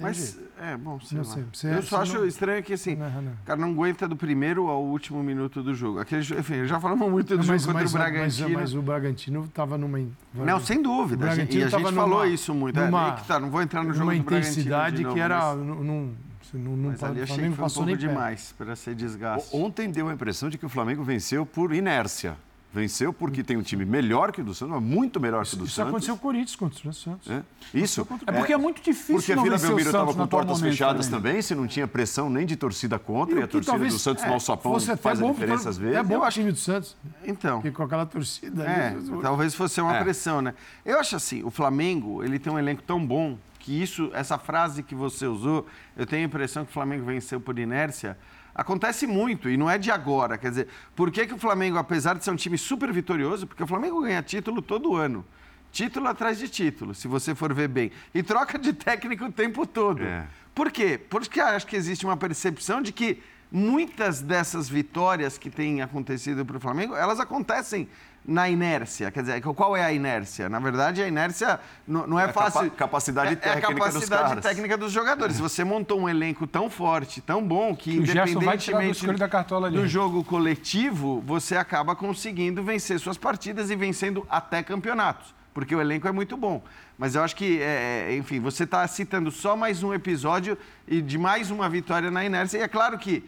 [0.00, 1.36] Mas, é, bom, sei não lá.
[1.52, 1.74] Sei.
[1.74, 2.26] eu só acho não...
[2.26, 3.32] estranho que, assim, não, não.
[3.32, 6.00] o cara não aguenta do primeiro ao último minuto do jogo.
[6.00, 8.48] Aquele, enfim, já falamos muito do mas, jogo mas, contra o Bragantino.
[8.48, 9.98] Mas, mas o Bragantino estava numa...
[10.34, 11.24] Não, sem dúvida.
[11.24, 12.80] O Bragantino e a gente falou numa, isso muito.
[12.80, 15.54] É, numa, é, tá, não vou entrar no jogo do Bragantino Uma intensidade que era...
[15.54, 15.66] Mas...
[15.66, 16.14] Num,
[16.54, 19.54] não, não, mas ali achei que foi um pouco demais para ser desgaste.
[19.54, 22.36] Ontem deu a impressão de que o Flamengo venceu por inércia.
[22.76, 25.64] Venceu porque tem um time melhor que o do Santos, muito melhor que o do
[25.64, 25.78] isso Santos.
[25.78, 27.30] Isso aconteceu com o Corinthians contra o Santos.
[27.30, 27.42] É?
[27.72, 28.06] Isso.
[28.26, 31.54] É porque é, muito difícil Porque a Vila Belmiro estava com portas fechadas também, se
[31.54, 34.34] não tinha pressão nem de torcida contra, e, e a torcida do Santos é, no
[34.34, 35.96] alçapão faz a diferença às vezes.
[35.96, 36.94] É bom o time do Santos.
[37.24, 37.62] Então.
[37.62, 38.62] Porque com aquela torcida.
[38.64, 40.02] É, talvez fosse uma é.
[40.02, 40.52] pressão, né?
[40.84, 44.82] Eu acho assim, o Flamengo, ele tem um elenco tão bom que isso, essa frase
[44.82, 45.66] que você usou,
[45.96, 48.18] eu tenho a impressão que o Flamengo venceu por inércia
[48.56, 50.38] Acontece muito e não é de agora.
[50.38, 53.62] Quer dizer, por que, que o Flamengo, apesar de ser um time super vitorioso, porque
[53.62, 55.26] o Flamengo ganha título todo ano.
[55.70, 57.92] Título atrás de título, se você for ver bem.
[58.14, 60.02] E troca de técnico o tempo todo.
[60.02, 60.26] É.
[60.54, 60.98] Por quê?
[60.98, 66.56] Porque acho que existe uma percepção de que muitas dessas vitórias que têm acontecido para
[66.56, 67.86] o Flamengo, elas acontecem
[68.26, 69.10] na inércia.
[69.10, 70.48] Quer dizer, qual é a inércia?
[70.48, 72.62] Na verdade, a inércia não, não é, é fácil.
[72.62, 75.36] Capa capacidade é, técnica é a capacidade dos técnica dos jogadores.
[75.36, 79.86] Se você montou um elenco tão forte, tão bom, que, que independentemente da cartola do
[79.86, 85.34] jogo coletivo, você acaba conseguindo vencer suas partidas e vencendo até campeonatos.
[85.54, 86.62] Porque o elenco é muito bom.
[86.98, 91.00] Mas eu acho que, é, é enfim, você está citando só mais um episódio e
[91.00, 92.58] de mais uma vitória na inércia.
[92.58, 93.24] E é claro que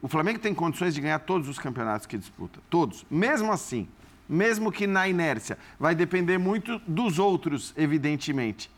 [0.00, 2.60] o Flamengo tem condições de ganhar todos os campeonatos que disputa.
[2.68, 3.04] Todos.
[3.10, 3.88] Mesmo assim,
[4.32, 5.58] mesmo que na inércia.
[5.78, 8.70] Vai depender muito dos outros, evidentemente.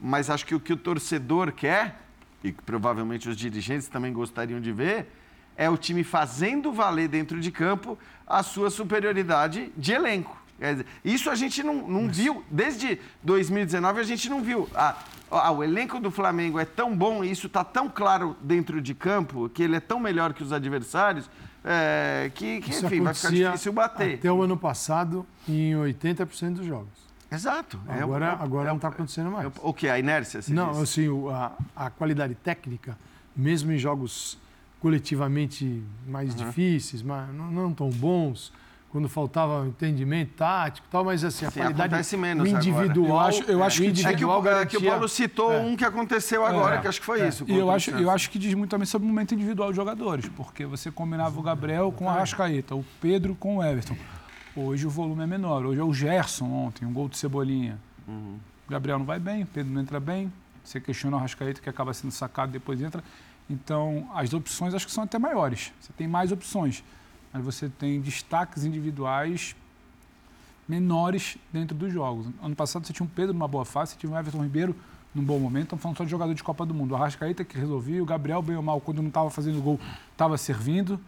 [0.00, 2.00] Mas acho que o que o torcedor quer,
[2.42, 5.08] e que provavelmente os dirigentes também gostariam de ver,
[5.56, 10.40] é o time fazendo valer dentro de campo a sua superioridade de elenco.
[10.58, 14.68] Dizer, isso a gente não, não viu, desde 2019 a gente não viu.
[14.72, 14.96] Ah,
[15.28, 18.94] ah, o elenco do Flamengo é tão bom e isso está tão claro dentro de
[18.94, 21.28] campo, que ele é tão melhor que os adversários,
[21.64, 24.14] é, que, que enfim, vai ficar difícil bater.
[24.14, 27.02] Até o ano passado, em 80% dos jogos.
[27.30, 27.80] Exato.
[27.88, 29.46] É agora, é, agora é, não está acontecendo mais.
[29.46, 29.88] É o que?
[29.88, 30.40] A inércia?
[30.48, 30.82] Não, diz?
[30.82, 31.52] assim, a,
[31.86, 32.98] a qualidade técnica,
[33.34, 34.38] mesmo em jogos
[34.80, 36.46] coletivamente mais uhum.
[36.46, 38.52] difíceis, mas não, não tão bons,
[38.92, 43.08] quando faltava entendimento tático tal, mas assim, a Sim, qualidade menos individual.
[43.08, 44.78] Eu acho, eu acho que, individual é que, o, garantia...
[44.78, 45.60] é que o Paulo citou é.
[45.60, 46.80] um que aconteceu agora, é.
[46.82, 47.28] que acho que foi é.
[47.28, 47.46] isso.
[47.48, 50.28] E eu acho, eu acho que diz muito também sobre o momento individual dos jogadores,
[50.36, 53.96] porque você combinava o Gabriel com a Rascaeta, o Pedro com o Everton.
[54.54, 55.64] Hoje o volume é menor.
[55.64, 57.78] Hoje é o Gerson ontem, um gol de Cebolinha.
[58.06, 58.38] Uhum.
[58.68, 60.30] O Gabriel não vai bem, o Pedro não entra bem.
[60.62, 63.02] Você questiona o Rascaeta, que acaba sendo sacado, depois entra.
[63.48, 65.72] Então, as opções acho que são até maiores.
[65.80, 66.84] Você tem mais opções
[67.32, 69.56] mas você tem destaques individuais
[70.68, 72.26] menores dentro dos jogos.
[72.42, 74.74] Ano passado você tinha um Pedro numa boa fase, você tinha um Everton Ribeiro
[75.14, 75.64] num bom momento.
[75.64, 76.92] Estamos falando só de jogador de Copa do Mundo.
[76.92, 79.78] O Arrascaeta que resolvia, o Gabriel, bem ou mal, quando não estava fazendo gol,
[80.10, 81.00] estava servindo.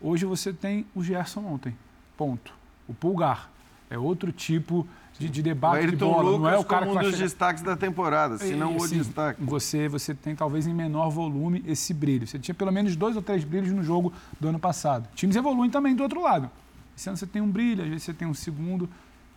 [0.00, 1.76] Hoje você tem o Gerson ontem.
[2.16, 2.54] Ponto.
[2.88, 3.50] O Pulgar.
[3.88, 4.86] É outro tipo
[5.20, 6.22] de, de debate de bola.
[6.22, 7.24] Lucas não é o cara como um dos chegar...
[7.24, 9.42] destaques da temporada, se não o destaque.
[9.44, 12.26] Você, você tem talvez em menor volume esse brilho.
[12.26, 15.06] Você tinha pelo menos dois ou três brilhos no jogo do ano passado.
[15.14, 16.50] Times evoluem também do outro lado.
[16.96, 18.88] Esse ano você tem um brilho, às vezes você tem um segundo.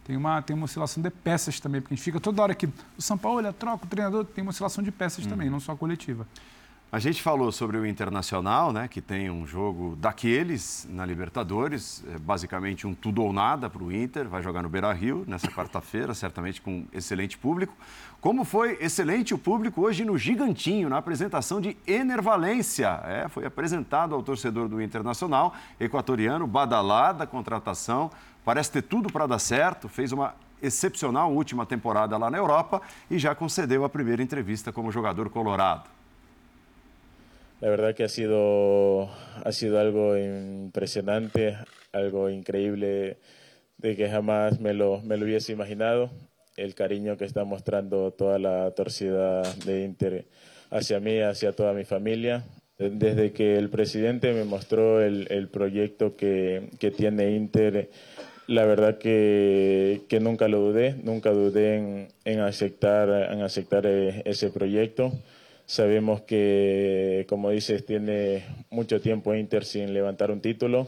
[0.05, 2.65] Tem uma, tem uma oscilação de peças também, porque a gente fica toda hora que
[2.65, 5.29] o São Paulo troca o treinador, tem uma oscilação de peças hum.
[5.29, 6.27] também, não só coletiva.
[6.93, 12.19] A gente falou sobre o Internacional, né, que tem um jogo daqueles na Libertadores, é
[12.19, 16.61] basicamente um tudo ou nada para o Inter, vai jogar no Beira-Rio nessa quarta-feira, certamente
[16.61, 17.75] com excelente público.
[18.21, 23.01] Como foi excelente o público hoje no Gigantinho, na apresentação de Enervalência.
[23.05, 28.11] É, foi apresentado ao torcedor do Internacional, equatoriano, badalada contratação,
[28.45, 33.17] parece ter tudo para dar certo, fez uma excepcional última temporada lá na Europa e
[33.17, 35.92] já concedeu a primeira entrevista como jogador colorado.
[37.63, 39.09] La verdad que ha sido,
[39.41, 41.55] ha sido algo impresionante,
[41.93, 43.15] algo increíble
[43.77, 46.11] de que jamás me lo, me lo hubiese imaginado.
[46.57, 50.25] El cariño que está mostrando toda la torcida de Inter
[50.71, 52.43] hacia mí, hacia toda mi familia.
[52.77, 57.89] Desde que el presidente me mostró el, el proyecto que, que, tiene Inter,
[58.45, 64.21] la verdad que, que, nunca lo dudé, nunca dudé en, en aceptar, en aceptar eh,
[64.25, 65.13] ese proyecto.
[65.65, 70.87] Sabemos que, como dices, tiene mucho tiempo Inter sin levantar un título,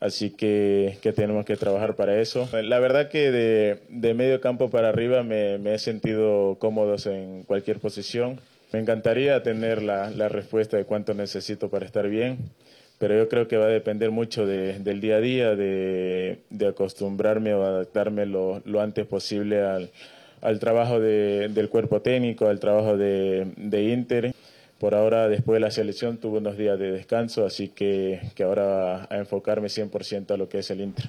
[0.00, 2.48] así que, que tenemos que trabajar para eso.
[2.62, 7.44] La verdad que de, de medio campo para arriba me, me, he sentido cómodos en
[7.44, 8.40] cualquier posición.
[8.72, 12.38] Me encantaría tener la, la, respuesta de cuánto necesito para estar bien,
[12.98, 16.66] pero yo creo que va a depender mucho de, del día a día, de, de
[16.66, 19.90] acostumbrarme o adaptarme lo, lo antes posible al
[20.42, 24.34] al trabajo de, del cuerpo técnico, al trabajo de, de, Inter.
[24.78, 29.06] Por ahora, después de la selección, tuve unos días de descanso, así que, que ahora
[29.10, 31.08] a enfocarme 100% a lo que es el Inter.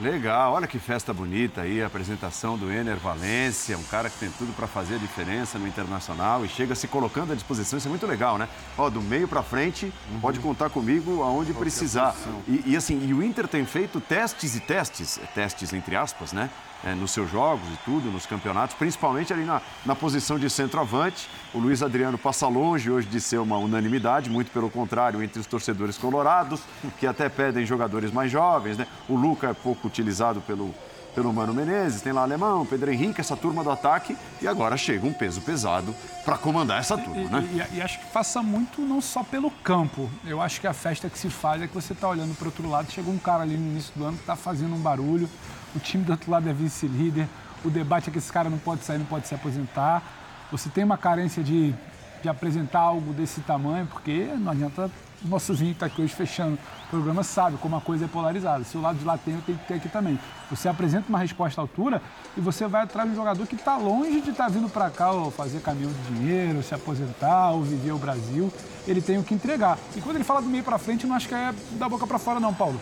[0.00, 4.30] Legal, olha que festa bonita aí, a apresentação do Ener Valência, um cara que tem
[4.30, 7.90] tudo para fazer a diferença no Internacional e chega se colocando à disposição, isso é
[7.90, 8.48] muito legal, né?
[8.78, 10.20] Ó, do meio para frente, uhum.
[10.20, 12.16] pode contar comigo aonde Qualquer precisar.
[12.48, 16.48] E, e, assim, e o Inter tem feito testes e testes, testes entre aspas, né?
[16.84, 21.28] É, nos seus jogos e tudo, nos campeonatos, principalmente ali na, na posição de centroavante.
[21.52, 25.46] O Luiz Adriano passa longe hoje de ser uma unanimidade, muito pelo contrário, entre os
[25.46, 26.60] torcedores colorados,
[26.98, 28.78] que até pedem jogadores mais jovens.
[28.78, 28.86] Né?
[29.08, 30.74] O Luca é pouco utilizado pelo,
[31.14, 35.06] pelo Mano Menezes, tem lá Alemão, Pedro Henrique, essa turma do ataque, e agora chega
[35.06, 37.68] um peso pesado para comandar essa turma, e, né?
[37.72, 40.10] E, e, acho que passa muito não só pelo campo.
[40.24, 42.68] Eu acho que a festa que se faz é que você está olhando para outro
[42.68, 45.28] lado, chegou um cara ali no início do ano que está fazendo um barulho,
[45.74, 47.26] o time do outro lado é vice-líder,
[47.64, 50.02] o debate é que esse cara não pode sair, não pode se aposentar.
[50.50, 51.74] Você tem uma carência de,
[52.22, 54.90] de apresentar algo desse tamanho, porque não adianta
[55.22, 58.64] o nosso vinho está aqui hoje fechando o programa, sabe como a coisa é polarizada.
[58.64, 60.18] Se o lado de lá tem, tenho que ter aqui também.
[60.50, 62.00] Você apresenta uma resposta à altura
[62.36, 64.88] e você vai atrás de um jogador que está longe de estar tá vindo para
[64.88, 68.50] cá ou fazer caminhão de dinheiro, se aposentar ou viver o Brasil.
[68.88, 69.78] Ele tem o que entregar.
[69.94, 72.18] E quando ele fala do meio para frente, não acho que é da boca para
[72.18, 72.80] fora, não, Paulo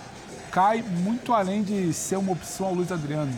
[0.51, 3.33] cai muito além de ser uma opção ao Luiz Adriano.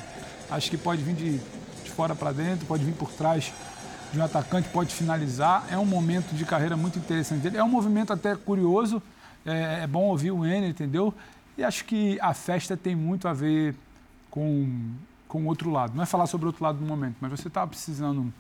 [0.50, 3.52] Acho que pode vir de, de fora para dentro, pode vir por trás
[4.12, 5.66] de um atacante, pode finalizar.
[5.70, 7.56] É um momento de carreira muito interessante dele.
[7.58, 9.02] É um movimento até curioso.
[9.44, 11.14] É, é bom ouvir o N, entendeu?
[11.56, 13.74] E acho que a festa tem muito a ver
[14.30, 14.92] com,
[15.28, 15.94] com o outro lado.
[15.94, 18.32] Não é falar sobre o outro lado no momento, mas você estava precisando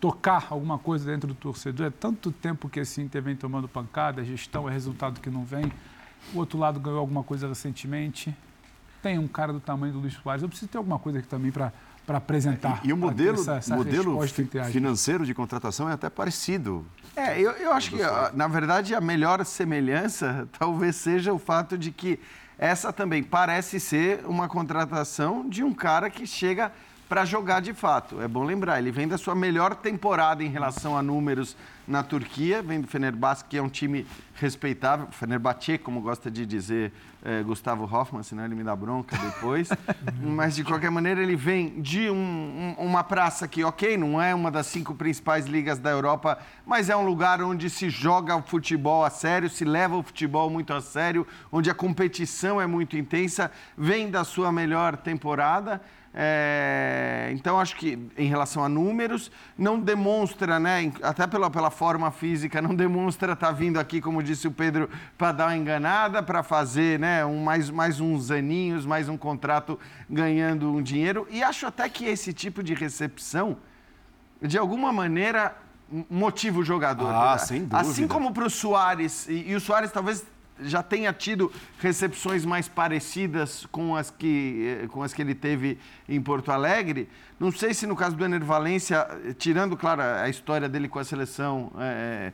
[0.00, 1.86] tocar alguma coisa dentro do torcedor.
[1.86, 5.44] É tanto tempo que esse Inter vem tomando pancada, a gestão é resultado que não
[5.44, 5.70] vem.
[6.34, 8.34] O outro lado ganhou alguma coisa recentemente.
[9.02, 10.42] Tem um cara do tamanho do Luiz Soares.
[10.42, 11.72] Eu preciso ter alguma coisa aqui também para
[12.10, 12.80] para apresentar.
[12.82, 14.18] E, e o modelo, essa, essa modelo
[14.72, 16.84] financeiro de contratação é até parecido.
[17.14, 17.98] É, eu, eu acho que,
[18.34, 22.18] na verdade, a melhor semelhança talvez seja o fato de que
[22.58, 26.72] essa também parece ser uma contratação de um cara que chega
[27.10, 28.22] para jogar de fato.
[28.22, 32.62] É bom lembrar, ele vem da sua melhor temporada em relação a números na Turquia,
[32.62, 34.06] vem do Fenerbahçe, que é um time
[34.36, 36.92] respeitável, Fenerbahçe, como gosta de dizer
[37.24, 39.68] é, Gustavo Hoffmann, senão ele me dá bronca depois.
[40.22, 44.32] Mas, de qualquer maneira, ele vem de um, um, uma praça que, ok, não é
[44.32, 48.42] uma das cinco principais ligas da Europa, mas é um lugar onde se joga o
[48.42, 52.96] futebol a sério, se leva o futebol muito a sério, onde a competição é muito
[52.96, 55.80] intensa, vem da sua melhor temporada.
[56.12, 62.10] É, então, acho que em relação a números, não demonstra, né, até pela, pela forma
[62.10, 66.22] física, não demonstra estar tá vindo aqui, como disse o Pedro, para dar uma enganada,
[66.22, 71.28] para fazer né, um, mais, mais uns aninhos, mais um contrato ganhando um dinheiro.
[71.30, 73.56] E acho até que esse tipo de recepção,
[74.42, 75.56] de alguma maneira,
[76.10, 77.14] motiva o jogador.
[77.14, 77.78] Ah, sem dúvida.
[77.78, 80.24] Assim como para o Soares, e, e o Soares talvez
[80.62, 85.78] já tenha tido recepções mais parecidas com as que, eh, com as que ele teve
[86.08, 87.08] em Porto Alegre.
[87.38, 89.06] Não sei se no caso do Ener Valência,
[89.38, 92.32] tirando, claro, a história dele com a seleção, é,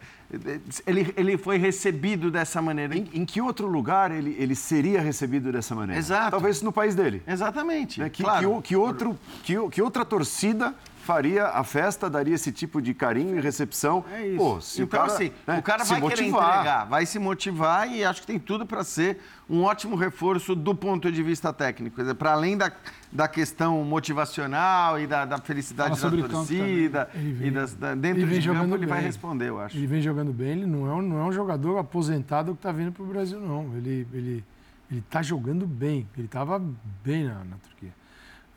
[0.85, 2.97] ele, ele foi recebido dessa maneira.
[2.97, 5.99] Em, em, que outro lugar ele, ele seria recebido dessa maneira?
[5.99, 6.33] Exato.
[6.33, 7.23] Talvez no país dele.
[7.27, 8.01] Exatamente.
[8.01, 8.09] Né?
[8.09, 8.57] Que, claro.
[8.57, 10.75] que, que, outro, que, que outra torcida
[11.07, 14.05] faria a festa, daria esse tipo de carinho e recepção.
[14.13, 14.37] É isso.
[14.37, 16.51] Pô, se então, o cara, assim, né, o cara se vai querer motivar.
[16.55, 20.75] entregar, vai se motivar e acho que tem tudo para ser um ótimo reforço do
[20.75, 22.03] ponto de vista técnico.
[22.17, 22.73] Para além da,
[23.13, 27.95] da questão motivacional e da, da felicidade Fala sobre da torcida, vem- e das, da,
[27.95, 29.07] dentro de campo ele vai bem.
[29.07, 29.77] responder, eu acho.
[29.77, 32.73] Ele vem jogando bem, ele não é um, não é um jogador aposentado que está
[32.73, 33.71] vindo para o Brasil, não.
[33.77, 34.45] Ele ele
[34.91, 36.63] ele está jogando bem, ele estava
[37.05, 37.93] bem na, na Turquia.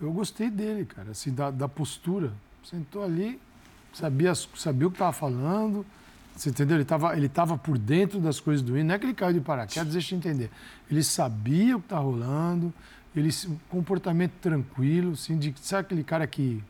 [0.02, 2.32] Eu gostei dele, cara, assim, da, da postura.
[2.64, 3.40] Sentou ali,
[3.94, 5.86] sabia, sabia o que estava falando,
[6.36, 6.78] você entendeu?
[6.78, 9.34] Ele estava ele tava por dentro das coisas do hino, não é que ele caiu
[9.34, 10.50] de paraquedas, deixa eu entender.
[10.90, 12.74] Ele sabia o que está rolando,
[13.16, 13.30] ele,
[13.70, 16.64] comportamento tranquilo, assim, de, sabe aquele cara que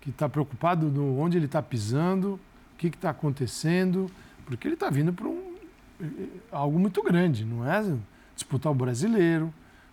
[0.00, 2.40] que está preocupado no onde ele está pisando,
[2.74, 4.10] o que está acontecendo,
[4.46, 5.54] porque ele está vindo para um,
[6.00, 6.06] eh,
[6.50, 7.96] algo muito grande, não é
[8.34, 9.52] disputar o brasileiro,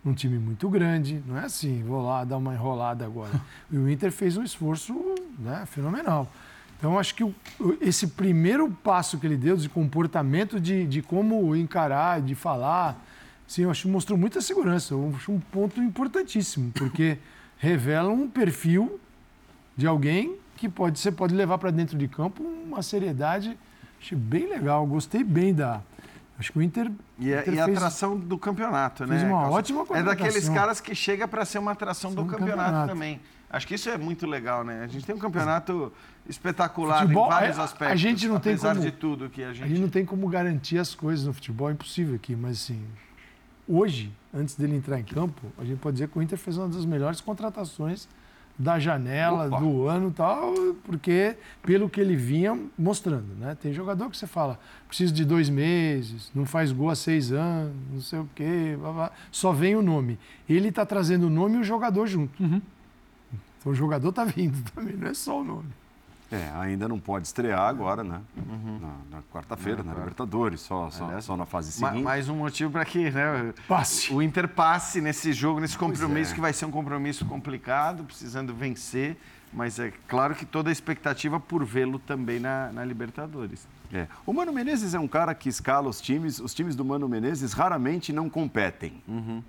[0.09, 3.31] um time muito grande, não é assim, vou lá dar uma enrolada agora.
[3.71, 4.93] E o Inter fez um esforço
[5.37, 6.31] né, fenomenal.
[6.77, 7.33] Então, acho que o-
[7.81, 13.03] esse primeiro passo que ele deu de comportamento, de, de como encarar, de falar,
[13.47, 14.93] assim, eu acho que mostrou muita segurança.
[14.93, 17.17] Eu acho um ponto importantíssimo, porque
[17.57, 18.99] revela um perfil
[19.75, 23.57] de alguém que pode, você pode levar para dentro de campo uma seriedade.
[23.99, 25.81] Achei bem legal, gostei bem da.
[26.39, 26.91] Acho que o Inter.
[27.17, 29.17] E a, Inter e a fez- atração do campeonato, né?
[29.17, 29.55] fez uma Calça?
[29.57, 32.87] ótima É daqueles caras que chega para ser uma atração do campeonato, campeonato.
[32.93, 33.19] também.
[33.49, 34.83] Acho que isso é muito legal, né?
[34.83, 35.91] A gente tem um campeonato
[36.27, 37.99] espetacular Futebol, em vários a- a aspectos.
[38.01, 39.63] gente não tem apesar como- de tudo que a gente...
[39.63, 42.83] A gente não tem como garantir as coisas no futebol, é impossível aqui, mas assim,
[43.67, 46.67] hoje, antes dele entrar em campo, a gente pode dizer que o Inter fez uma
[46.67, 48.07] das melhores contratações
[48.57, 49.59] da janela, Opa.
[49.59, 50.53] do ano e tal,
[50.83, 53.55] porque pelo que ele vinha mostrando, né?
[53.61, 57.73] Tem jogador que você fala, precisa de dois meses, não faz gol há seis anos,
[57.91, 59.11] não sei o quê, blá, blá.
[59.31, 60.17] só vem o nome.
[60.49, 62.41] Ele está trazendo o nome e o jogador junto.
[62.41, 65.69] Então o jogador está vindo também, não é só o nome.
[66.31, 68.21] É, ainda não pode estrear agora, né?
[68.35, 72.03] Na, na quarta-feira, na Libertadores, só, só, Aliás, só na fase seguinte.
[72.03, 74.13] mais um motivo para que né, Passe.
[74.13, 76.35] o Inter passe nesse jogo, nesse compromisso é.
[76.35, 79.17] que vai ser um compromisso complicado, precisando vencer.
[79.53, 83.65] Mas é claro que toda a expectativa por vê-lo também na, na Libertadores.
[83.93, 84.05] É.
[84.25, 86.39] O Mano Menezes é um cara que escala os times.
[86.39, 89.01] Os times do Mano Menezes raramente não competem.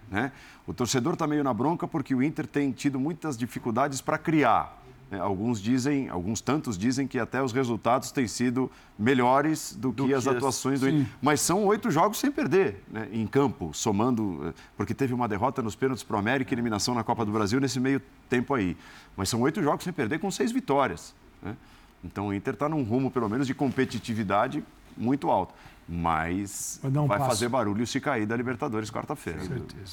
[0.09, 0.31] Né?
[0.67, 4.79] O torcedor está meio na bronca porque o Inter tem tido muitas dificuldades para criar.
[5.11, 5.19] Né?
[5.21, 10.15] Alguns dizem, alguns tantos dizem que até os resultados têm sido melhores do, que, que
[10.15, 11.07] as as- atuações do Inter.
[11.23, 13.09] Mas são oito jogos sem perder né?
[13.13, 16.95] em campo, somando, eh, porque teve uma derrota nos pênaltis para o América e eliminação
[16.95, 18.77] na Copa do Brasil nesse meio tempo aí.
[19.17, 21.15] Mas são oito jogos sem perder com seis vitórias.
[21.43, 21.57] né?
[22.05, 24.63] Então o Inter está num rumo, pelo menos, de competitividade
[24.97, 25.55] muito alto.
[25.91, 29.41] Mas Vai um vai fazer barulho se cair da Libertadores quarta-feira.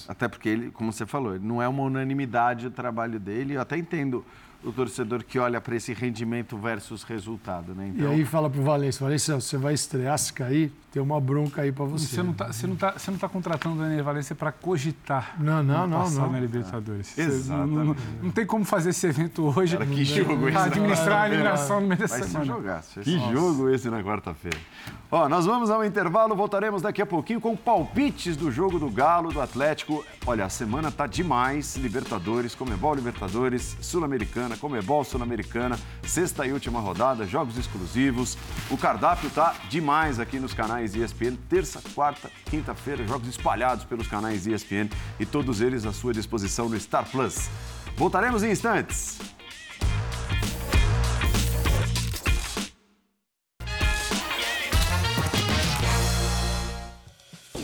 [0.07, 3.53] Até porque ele, como você falou, ele não é uma unanimidade o trabalho dele.
[3.53, 4.25] Eu até entendo
[4.65, 7.91] o torcedor que olha para esse rendimento versus resultado, né?
[7.95, 11.71] E aí fala pro Valência, Valência, você vai estrear se cair, tem uma bronca aí
[11.71, 12.07] pra você.
[12.07, 15.35] Você não está você não tá, você não tá contratando o Daniel Valência para cogitar
[15.39, 16.31] Não, não, não, passar não.
[16.31, 17.07] na Libertadores.
[17.07, 17.75] Você Exatamente.
[17.75, 19.77] Não, não- não tem como fazer esse evento hoje.
[19.77, 22.45] Cara, que jogo esse, Pra administrar a não, não, eliminação no meio da um semana.
[22.45, 22.99] jogaço.
[23.01, 24.57] Que jogo esse na quarta-feira.
[25.11, 29.31] Ó, nós vamos ao intervalo, voltaremos daqui a pouquinho com palpites do jogo do Galo,
[29.31, 30.03] do Atlético.
[30.25, 31.75] Olha, a semana tá demais.
[31.75, 38.37] Libertadores, Comebol Libertadores, Sul-Americana, Comebol Sul-Americana, sexta e última rodada, jogos exclusivos.
[38.69, 41.35] O cardápio tá demais aqui nos canais ESPN.
[41.49, 44.89] Terça, quarta, quinta-feira, jogos espalhados pelos canais ESPN
[45.19, 47.49] e todos eles à sua disposição no Star Plus.
[47.97, 49.19] Voltaremos em instantes.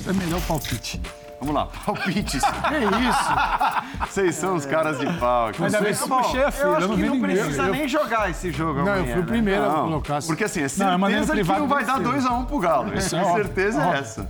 [0.07, 0.99] É melhor palpite.
[1.41, 2.41] Vamos lá, palpites.
[2.69, 2.75] Que
[3.09, 4.11] isso?
[4.13, 5.47] Vocês são os caras de pau.
[5.47, 5.63] aqui.
[5.63, 7.35] Ainda bem que eu puxei a fila, Eu eu acho não que não ninguém.
[7.35, 9.31] precisa nem jogar esse jogo Não, eu amanhã, fui o né?
[9.31, 10.17] primeiro a Não, colocar.
[10.17, 10.27] assim.
[10.27, 12.11] porque assim, é Não, eu no certeza que privado não vai dar venceu.
[12.11, 12.93] 2 a 1 um pro Galo.
[12.95, 14.29] Isso é é certeza é essa.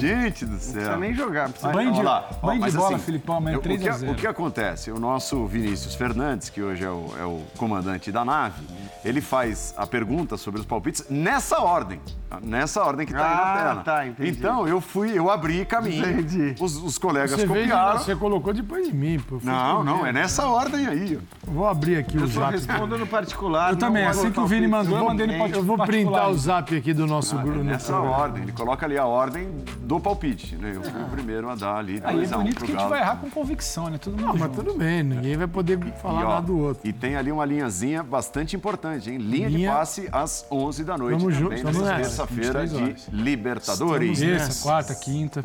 [0.00, 0.98] Gente do Não precisa céu.
[0.98, 1.48] nem jogar.
[1.50, 1.72] Precisa...
[1.72, 2.28] Banho de- lá.
[2.42, 4.12] banho de Mas, bola, assim, Filipão, amanhã eu- o 3 a que- 0.
[4.12, 4.90] O que acontece?
[4.90, 8.62] O nosso Vinícius Fernandes, que hoje é o, é o comandante da nave,
[9.04, 12.00] ele faz a pergunta sobre os palpites nessa ordem.
[12.42, 13.82] Nessa ordem que está aí Ah, na tela.
[13.84, 14.30] tá, entendi.
[14.30, 16.04] Então, eu fui, eu abri caminho.
[16.04, 16.56] Entendi.
[16.60, 17.98] Os, os colegas Você, veio copiaram.
[17.98, 19.36] você colocou depois de mim, pô.
[19.36, 21.16] Eu Não, não, é nessa ordem aí.
[21.46, 21.52] ó.
[21.52, 22.52] Vou abrir aqui o Eu só zap.
[22.54, 23.70] respondo no particular.
[23.70, 25.72] Eu também, assim que o Vini mandou, eu mandei no Ninguém- particular.
[25.72, 27.62] Eu vou printar o zap aqui do nosso É grupo.
[27.62, 29.48] nessa ordem, ele coloca ali a ordem
[29.80, 30.72] do palpite, né?
[30.74, 32.72] Eu fui o primeiro a dar ali Aí é 2 a 1 bonito pro que
[32.76, 33.98] a gente vai errar com convicção, né?
[33.98, 34.64] Todo mundo Não, mas junto.
[34.64, 36.88] tudo bem, ninguém vai poder falar E, ó, nada do outro.
[36.88, 39.18] E tem ali uma linhazinha bastante importante, hein?
[39.18, 43.04] Linha, de Linha- passe às 11 da noite Tamo também, junto, tamo nessa terça-feira 23
[43.10, 43.10] de.
[43.16, 44.10] Libertadores.
[44.18, 44.62] Estamos Terça, nessa.
[44.62, 45.44] quarta, quinta.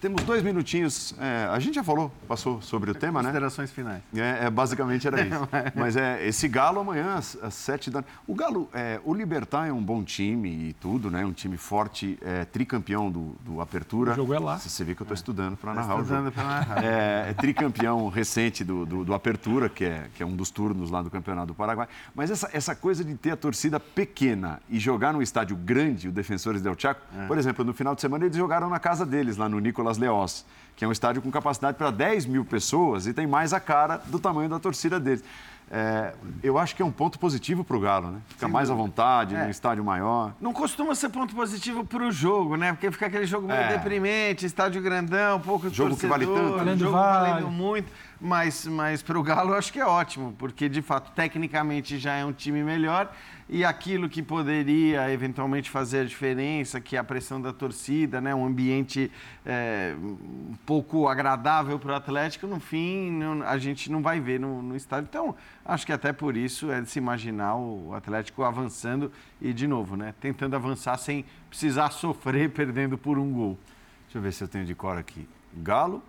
[0.00, 1.12] Temos dois minutinhos.
[1.18, 3.30] É, a gente já falou, passou sobre o tema, né?
[3.30, 4.00] Considerações finais.
[4.14, 5.48] É, é, basicamente era isso.
[5.74, 9.72] Mas é esse Galo amanhã às, às sete da O Galo, é, o Libertar é
[9.72, 11.24] um bom time e tudo, né?
[11.24, 14.12] Um time forte, é, tricampeão do, do Apertura.
[14.12, 14.58] O jogo é lá.
[14.58, 16.36] Você vê que eu estou estudando para narrar o Estudando jogo.
[16.36, 16.84] para narrar.
[16.84, 20.92] É, é tricampeão recente do, do, do Apertura, que é, que é um dos turnos
[20.92, 21.88] lá do Campeonato do Paraguai.
[22.14, 26.12] Mas essa, essa coisa de ter a torcida pequena e jogar num estádio grande, o
[26.12, 29.48] Defensores del Chaco, por exemplo, no final de semana eles jogaram na casa deles, lá
[29.48, 30.44] no Nicolas Leós,
[30.76, 33.96] que é um estádio com capacidade para 10 mil pessoas e tem mais a cara
[33.96, 35.24] do tamanho da torcida deles.
[35.70, 38.20] É, eu acho que é um ponto positivo para o Galo, né?
[38.28, 39.44] Fica mais à vontade, É.
[39.44, 40.32] num estádio maior.
[40.40, 42.72] Não costuma ser ponto positivo para o jogo, né?
[42.72, 43.76] Porque fica aquele jogo meio É.
[43.76, 46.58] deprimente, estádio grandão, pouco Jogo que vale torcedor, tanto.
[46.58, 47.28] Valendo jogo vale.
[47.30, 47.92] valendo muito.
[48.20, 52.14] Mas, mas para o Galo eu acho que é ótimo, porque de fato, tecnicamente já
[52.14, 53.12] é um time melhor
[53.48, 58.34] e aquilo que poderia eventualmente fazer a diferença, que é a pressão da torcida, né?
[58.34, 59.08] um ambiente
[59.46, 64.40] é, um pouco agradável para o Atlético, no fim não- a gente não vai ver
[64.40, 65.06] no, no estádio.
[65.08, 65.36] Então,
[65.68, 69.96] acho que até por isso é de se imaginar o Atlético avançando e, de novo,
[69.96, 70.14] né?
[70.18, 73.58] tentando avançar sem precisar sofrer perdendo por um gol.
[74.04, 75.28] Deixa eu ver se eu tenho de cor aqui.
[75.58, 76.02] Galo,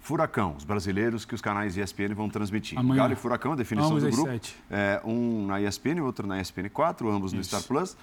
[0.00, 2.78] Furacão, os brasileiros que os canais ESPN vão transmitir.
[2.78, 3.02] Amanhã.
[3.02, 4.40] Galo e Furacão, a definição Ambos do grupo.
[4.70, 7.96] É, um na ESPN, outro na ESPN 4, ambos no Star Plus.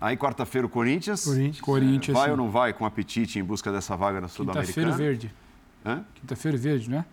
[0.00, 1.24] Aí, quarta-feira, o Corinthians.
[1.24, 1.60] Corinthians.
[1.60, 2.18] Corinthians.
[2.18, 4.96] Vai ou não vai com apetite em busca dessa vaga na Quinta-feira Sul-Americana?
[4.96, 5.34] verde.
[5.84, 6.04] Hã?
[6.14, 7.04] Quinta-feira verde, né?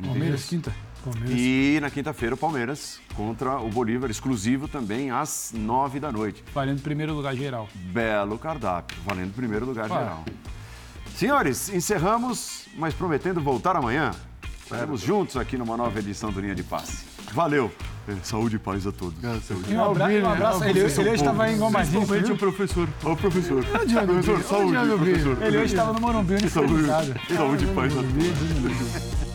[0.00, 0.72] Palmeiras, quinta.
[1.10, 1.32] Palmeiras.
[1.40, 6.42] E na quinta-feira, o Palmeiras contra o Bolívar, exclusivo também às nove da noite.
[6.54, 7.68] Valendo primeiro lugar geral.
[7.74, 10.24] Belo cardápio, valendo primeiro lugar geral.
[11.14, 14.10] Senhores, encerramos, mas prometendo voltar amanhã.
[14.62, 17.04] Estaremos juntos aqui numa nova edição do Linha de Passe.
[17.32, 17.70] Valeu!
[18.08, 19.18] É, Saúde e paz a todos.
[19.44, 19.72] Saúde.
[19.72, 20.62] E um abra- Albino, um abraço.
[20.64, 22.88] Ele, ele hoje estava em Gomadinho, Principalmente o professor.
[23.02, 23.64] Ô, professor.
[23.64, 25.20] professor, saúde, Onde anda o Brilho?
[25.22, 25.42] professor.
[25.46, 26.84] Ele hoje estava no Morumbi Saúde,
[27.34, 29.25] saúde e paz a todos.